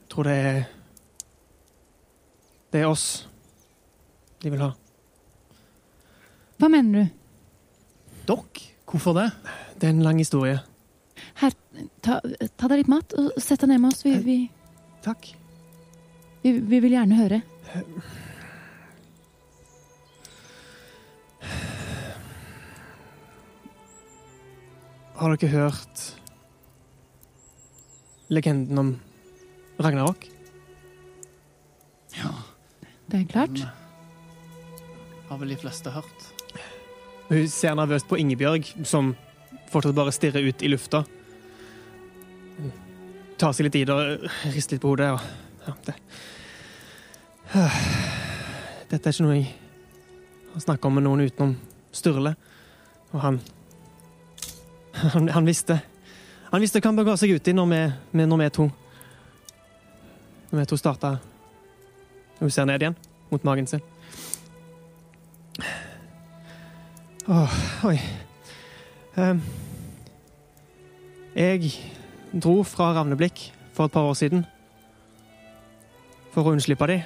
Jeg 0.00 0.08
tror 0.14 0.26
det 0.26 0.36
er 0.36 0.60
Det 2.72 2.80
er 2.84 2.86
oss 2.90 3.26
de 4.40 4.48
vil 4.54 4.60
ha. 4.62 4.70
Hva 6.60 6.68
mener 6.72 7.02
du? 7.04 7.10
Dokk? 8.30 8.60
Hvorfor 8.88 9.12
det? 9.18 9.26
Det 9.76 9.88
er 9.88 9.92
en 9.92 10.00
lang 10.06 10.16
historie. 10.22 10.62
Her, 11.42 11.52
ta, 12.00 12.16
ta 12.56 12.70
deg 12.70 12.80
litt 12.80 12.88
mat 12.88 13.12
og 13.20 13.34
sett 13.36 13.60
deg 13.60 13.68
ned 13.74 13.82
med 13.82 13.92
oss. 13.92 14.00
Vi, 14.06 14.14
vi, 14.24 14.36
Takk. 15.04 15.28
vi, 16.42 16.54
vi 16.56 16.80
vil 16.86 16.94
gjerne 16.96 17.18
høre. 17.20 17.42
Har 25.20 25.34
dere 25.36 25.50
hørt 25.52 26.00
legenden 28.32 28.78
om 28.80 28.90
Ragnarok? 29.76 30.24
Ja, 32.16 32.30
Det 33.10 33.20
er 33.20 33.26
klart. 33.28 33.52
den 33.52 33.66
eh, 33.66 35.28
har 35.28 35.38
vel 35.38 35.52
de 35.52 35.56
fleste 35.56 35.90
hørt. 35.90 36.24
Hun 37.28 37.48
ser 37.48 37.74
nervøst 37.74 38.08
på 38.08 38.16
Ingebjørg, 38.16 38.64
som 38.88 39.12
fortsatt 39.68 39.94
bare 39.94 40.12
stirrer 40.12 40.48
ut 40.48 40.62
i 40.62 40.72
lufta. 40.72 41.04
Tar 43.36 43.52
seg 43.52 43.68
litt 43.68 43.76
i 43.76 43.84
det 43.84 43.92
og 43.92 44.24
rister 44.54 44.78
litt 44.78 44.82
på 44.82 44.94
hodet. 44.94 45.12
Og, 45.12 45.20
ja, 45.68 45.76
det. 45.84 45.98
Dette 48.88 49.04
er 49.04 49.12
ikke 49.12 49.28
noe 49.28 49.36
jeg 49.36 49.52
har 50.54 50.64
snakket 50.64 50.88
om 50.88 50.96
med 50.96 51.10
noen 51.10 51.28
utenom 51.28 51.56
Sturle. 51.92 52.38
Og 53.12 53.20
han 53.20 53.42
Han, 55.14 55.28
han 55.28 55.46
visste. 55.48 55.80
Han 56.50 56.60
visste 56.60 56.80
hva 56.82 56.90
han 56.90 56.96
bega 56.98 57.14
seg 57.16 57.30
ut 57.36 57.48
i 57.48 57.52
når 57.54 57.66
vi, 57.70 57.80
med- 58.18 58.28
når 58.28 58.40
vi 58.42 58.48
to 58.56 58.64
Når 60.50 60.58
vi 60.58 60.64
to 60.66 60.76
starta 60.80 61.12
Hun 62.40 62.50
ser 62.50 62.66
ned 62.66 62.82
igjen, 62.82 62.96
mot 63.30 63.44
magen 63.44 63.66
sin. 63.70 63.80
Åh, 67.28 67.52
oi. 67.84 67.98
um, 69.16 69.42
jeg 71.36 71.70
dro 72.32 72.62
fra 72.66 72.88
Ravneblikk 72.96 73.42
for 73.76 73.86
et 73.86 73.92
par 73.94 74.08
år 74.08 74.16
siden 74.18 74.42
for 76.32 76.46
å 76.48 76.54
unnslippe 76.56 76.86
de. 76.90 76.96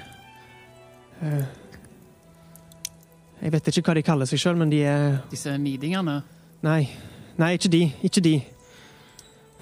Eh, 1.24 1.44
jeg 3.42 3.52
vet 3.54 3.68
ikke 3.72 3.84
hva 3.88 3.94
de 3.98 4.02
kaller 4.06 4.28
seg 4.28 4.40
sjøl, 4.40 4.56
men 4.60 4.70
de 4.72 4.82
er 4.88 5.18
Disse 5.32 5.52
nidingene. 5.60 6.18
Nei, 6.64 6.86
nei, 7.40 7.54
ikke 7.58 7.70
de. 7.72 7.82
Ikke 8.06 8.22
de. 8.24 8.34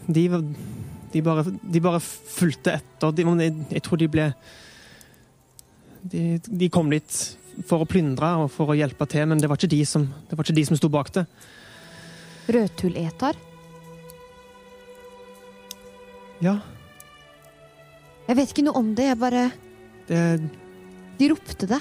De, 0.06 0.24
var, 0.32 0.42
de, 1.12 1.22
bare, 1.22 1.44
de 1.62 1.80
bare 1.85 2.00
fulgte 2.02 2.74
etter. 2.78 3.14
De, 3.16 3.26
jeg, 3.44 3.54
jeg 3.76 3.82
tror 3.87 4.00
de 4.00 4.08
ble 4.11 4.26
de, 6.02 6.22
de 6.42 6.68
kom 6.74 6.88
dit 6.90 7.18
for 7.68 7.85
å 7.85 7.87
plyndre 7.87 8.32
og 8.42 8.48
for 8.50 8.72
å 8.72 8.76
hjelpe 8.78 9.06
til, 9.12 9.26
men 9.30 9.38
det 9.38 9.46
var 9.50 9.61
ikke 9.61 9.70
de 9.70 9.82
som, 9.87 10.06
det 10.28 10.35
var 10.38 10.46
ikke 10.46 10.56
de 10.56 10.64
som 10.66 10.78
sto 10.78 10.88
bak 10.90 11.12
det. 11.14 11.26
Rødtulletar? 12.50 13.38
Ja, 16.42 16.56
Jeg 18.26 18.38
vet 18.38 18.50
ikke 18.54 18.64
noe 18.66 18.78
om 18.80 18.88
det, 18.98 19.04
jeg 19.12 19.18
bare 19.20 19.42
det, 20.08 20.20
De 21.18 21.28
ropte 21.30 21.68
det. 21.70 21.78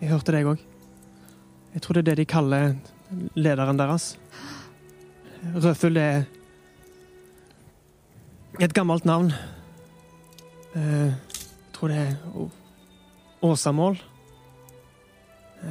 jeg 0.00 0.10
hørte 0.10 0.32
deg 0.34 0.48
òg. 0.50 0.58
Jeg 1.74 1.82
tror 1.84 1.94
det 1.94 2.02
er 2.02 2.08
det 2.10 2.16
de 2.22 2.26
kaller 2.32 2.74
lederen 3.38 3.78
deres. 3.78 4.16
Rødfugl 5.42 5.96
er 5.98 6.22
et 8.62 8.74
gammelt 8.76 9.04
navn. 9.08 9.32
Eh, 10.76 11.10
Jeg 11.12 11.74
tror 11.74 11.88
det 11.90 11.98
er 11.98 12.50
Åsamål. 13.42 13.96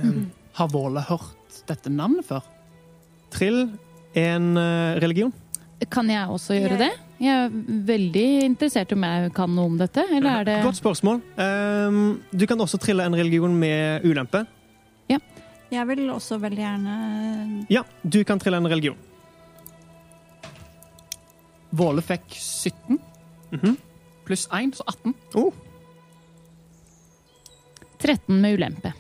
Mm. 0.04 0.26
Har 0.54 0.68
Våle 0.68 1.02
hørt 1.08 1.62
dette 1.68 1.90
navnet 1.90 2.26
før? 2.28 2.42
Trill 3.32 3.70
er 4.14 4.36
en 4.36 4.58
eh, 4.60 5.00
religion. 5.00 5.32
Kan 5.90 6.10
jeg 6.12 6.28
også 6.30 6.58
gjøre 6.60 6.78
det? 6.78 6.90
Jeg 7.22 7.46
er 7.46 7.54
veldig 7.88 8.26
interessert 8.44 8.92
om 8.94 9.04
jeg 9.08 9.32
kan 9.38 9.50
noe 9.56 9.70
om 9.72 9.78
dette, 9.80 10.04
eller 10.12 10.42
er 10.42 10.50
det 10.50 10.58
Godt 10.66 10.82
spørsmål. 10.82 11.22
Eh, 11.38 12.02
Du 12.32 12.46
kan 12.46 12.60
også 12.60 12.78
trille 12.82 13.06
en 13.08 13.16
religion 13.16 13.56
med 13.56 14.04
ulempe. 14.06 14.46
Jeg 15.72 15.88
vil 15.88 16.10
også 16.12 16.36
veldig 16.36 16.60
gjerne 16.60 16.94
Ja, 17.72 17.86
du 18.04 18.18
kan 18.28 18.40
trille 18.40 18.58
en 18.60 18.68
religion. 18.68 18.98
Våle 21.72 22.04
fikk 22.04 22.28
17. 22.36 23.00
Mhm. 23.52 23.76
Pluss 24.26 24.48
1, 24.52 24.76
så 24.78 24.84
18. 24.88 25.14
Oh, 25.34 25.54
13 28.02 28.42
med 28.42 28.54
ulempe. 28.54 28.94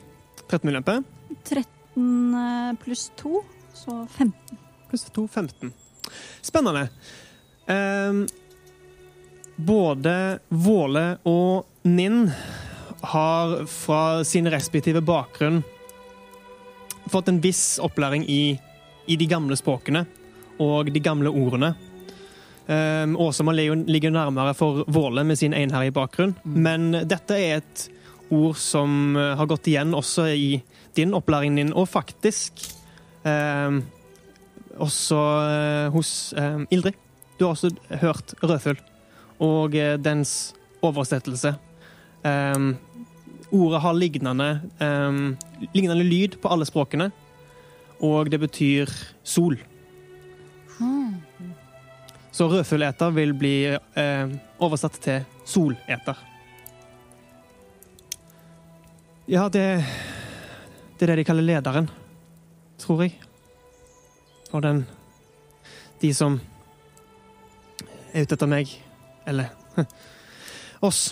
13 0.47 0.67
med 0.67 0.73
ulempe. 0.73 1.03
13 1.43 2.33
eh, 2.35 2.73
pluss 2.83 3.11
2, 3.15 3.43
så 3.73 4.07
15. 4.07 4.57
Pluss 4.89 5.03
2, 5.03 5.27
15. 5.27 5.73
Spennende. 6.41 6.89
Um, 7.65 8.27
både 9.55 10.39
Våle 10.49 11.17
og 11.23 11.65
Ninn 11.83 12.31
har 13.01 13.65
fra 13.65 14.23
sin 14.25 14.49
respektive 14.49 15.01
bakgrunn 15.01 15.63
fått 17.09 17.27
en 17.31 17.41
viss 17.41 17.79
opplæring 17.81 18.25
i, 18.29 18.59
i 19.05 19.17
de 19.17 19.25
gamle 19.25 19.57
språkene 19.57 20.05
og 20.61 20.91
de 20.93 21.01
gamle 21.01 21.31
ordene. 21.33 21.73
Um, 22.67 23.15
Åsama 23.19 23.51
ligger 23.57 23.81
ligger 23.89 24.13
nærmere 24.13 24.53
for 24.55 24.85
Våle 24.87 25.23
med 25.27 25.39
sin 25.39 25.53
einherlige 25.53 25.95
bakgrunn, 25.97 26.35
men 26.45 26.91
dette 27.09 27.35
er 27.35 27.57
et 27.59 27.87
ord 28.31 28.55
som 28.61 29.17
eh, 29.17 29.33
har 29.35 29.49
gått 29.49 29.67
igjen 29.67 29.95
også 29.97 30.27
i 30.31 30.61
din 30.95 31.15
opplæring 31.17 31.57
din, 31.57 31.73
og 31.75 31.89
faktisk 31.89 32.61
um, 33.25 33.81
også 34.79 35.19
eh, 35.47 35.87
hos 35.91 36.33
eh, 36.37 36.63
Ildrid. 36.71 36.95
Du 37.37 37.45
har 37.45 37.55
også 37.55 37.73
hørt 38.01 38.33
rødfugl 38.43 38.79
og 39.41 39.75
eh, 39.75 39.97
dens 39.97 40.53
oversettelse. 40.85 41.55
Um, 42.23 42.75
ordet 43.51 43.81
har 43.81 43.97
lignende, 43.97 44.49
um, 44.79 45.37
lignende 45.73 46.05
lyd 46.05 46.37
på 46.41 46.51
alle 46.53 46.65
språkene, 46.69 47.09
og 48.01 48.31
det 48.31 48.39
betyr 48.41 48.93
sol. 49.23 49.57
Så 52.31 52.47
rødfugleter 52.47 53.11
vil 53.11 53.33
bli 53.35 53.55
eh, 53.67 54.35
oversatt 54.63 54.99
til 55.03 55.25
soleter. 55.45 56.19
Ja, 59.27 59.49
det, 59.51 59.83
det 60.99 61.05
er 61.05 61.11
det 61.11 61.17
de 61.21 61.25
kaller 61.27 61.45
lederen, 61.45 61.89
tror 62.79 63.03
jeg. 63.03 63.17
For 64.51 64.63
den 64.63 64.85
De 66.01 66.09
som 66.17 66.39
er 68.13 68.23
ute 68.23 68.35
etter 68.35 68.49
meg. 68.49 68.71
Eller 69.27 69.51
oss. 70.87 71.11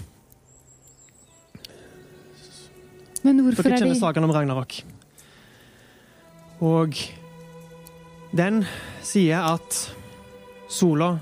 Men 3.23 3.43
hvorfor 3.43 3.67
Dere 3.67 3.75
er 3.75 3.83
kjenner 3.83 3.99
sagaen 3.99 4.25
om 4.25 4.33
Ragnarok. 4.33 4.79
Og 6.63 6.95
den 8.35 8.63
sier 9.05 9.45
at 9.53 9.98
sola 10.69 11.17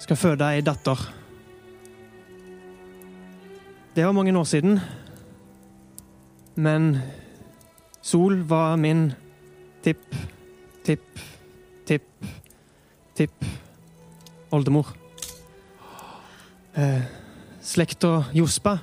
skal 0.00 0.16
føde 0.16 0.48
ei 0.48 0.62
datter. 0.64 0.98
Det 3.94 4.06
var 4.06 4.16
mange 4.16 4.32
år 4.38 4.44
siden, 4.48 4.80
men 6.56 6.96
Sol 8.02 8.38
var 8.48 8.76
min 8.80 9.10
tipp, 9.84 10.16
tipp, 10.84 11.20
tipp, 11.86 12.24
tipp 13.14 13.44
oldemor. 14.50 14.88
Eh, 16.74 17.02
slekta 17.60 18.24
Jospa 18.32 18.78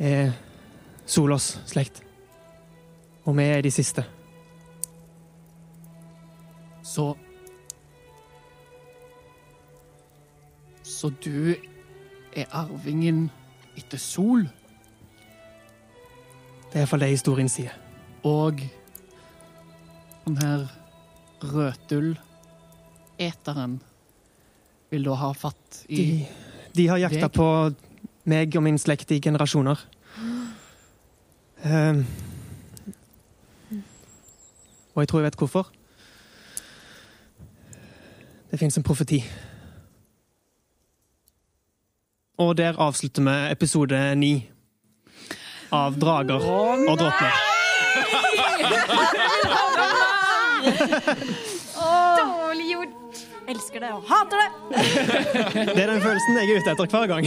er 0.00 0.32
Solås 1.06 1.60
slekt. 1.70 2.02
Og 3.24 3.36
vi 3.38 3.46
er 3.46 3.62
de 3.62 3.70
siste. 3.70 4.02
Så 6.82 7.12
Så 11.00 11.08
du 11.24 11.54
er 12.36 12.44
arvingen 12.52 13.30
etter 13.78 13.98
Sol, 13.98 14.44
Det 16.70 16.76
er 16.76 16.80
iallfall 16.84 17.00
det 17.02 17.08
historien 17.10 17.48
sier. 17.50 17.72
og 18.22 18.60
den 20.26 20.36
her 20.36 20.66
røtull-eteren 21.42 23.80
vil 24.90 25.04
da 25.08 25.14
ha 25.14 25.32
fatt 25.32 25.84
i 25.88 25.96
De, 25.96 26.26
de 26.76 26.86
har 26.92 26.98
jakta 26.98 27.20
Deg? 27.26 27.32
på 27.32 27.74
meg 28.30 28.56
og 28.56 28.62
min 28.62 28.78
slekt 28.78 29.10
i 29.10 29.18
generasjoner. 29.20 29.78
Um, 31.64 32.04
og 34.94 35.00
jeg 35.02 35.08
tror 35.08 35.20
jeg 35.20 35.24
vet 35.30 35.36
hvorfor. 35.40 35.66
Det 38.50 38.58
fins 38.58 38.76
en 38.76 38.82
profeti. 38.86 39.24
Og 42.40 42.56
der 42.56 42.72
avslutter 42.80 43.22
vi 43.22 43.52
episode 43.52 43.98
ni 44.16 44.30
av 45.76 45.98
Drager 46.00 46.40
og 46.40 46.96
drottner. 46.98 47.34
Dårlig 52.16 52.70
gjort. 52.70 53.20
Elsker 53.50 53.80
det 53.82 53.90
og 53.92 54.02
hater 54.08 54.36
det! 54.40 54.48
Det 55.74 55.82
er 55.82 55.90
den 55.90 56.02
følelsen 56.02 56.36
jeg 56.38 56.44
er 56.48 56.56
ute 56.60 56.70
etter 56.70 56.86
hver 56.86 57.06
gang. 57.10 57.24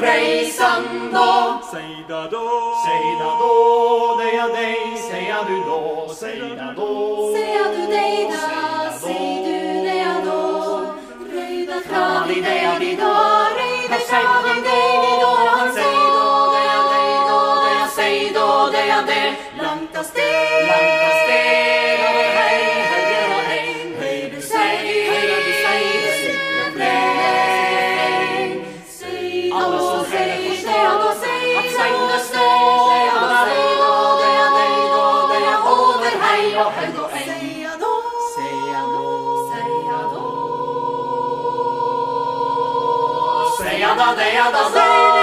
Reisando, 0.00 1.28
fra 12.60 12.78
di 12.78 12.94
deia 12.94 14.39
då. 44.40 44.46
Seia 44.46 44.52
da, 44.52 44.68
deia 44.70 44.70
da, 44.70 45.14
da. 45.14 45.19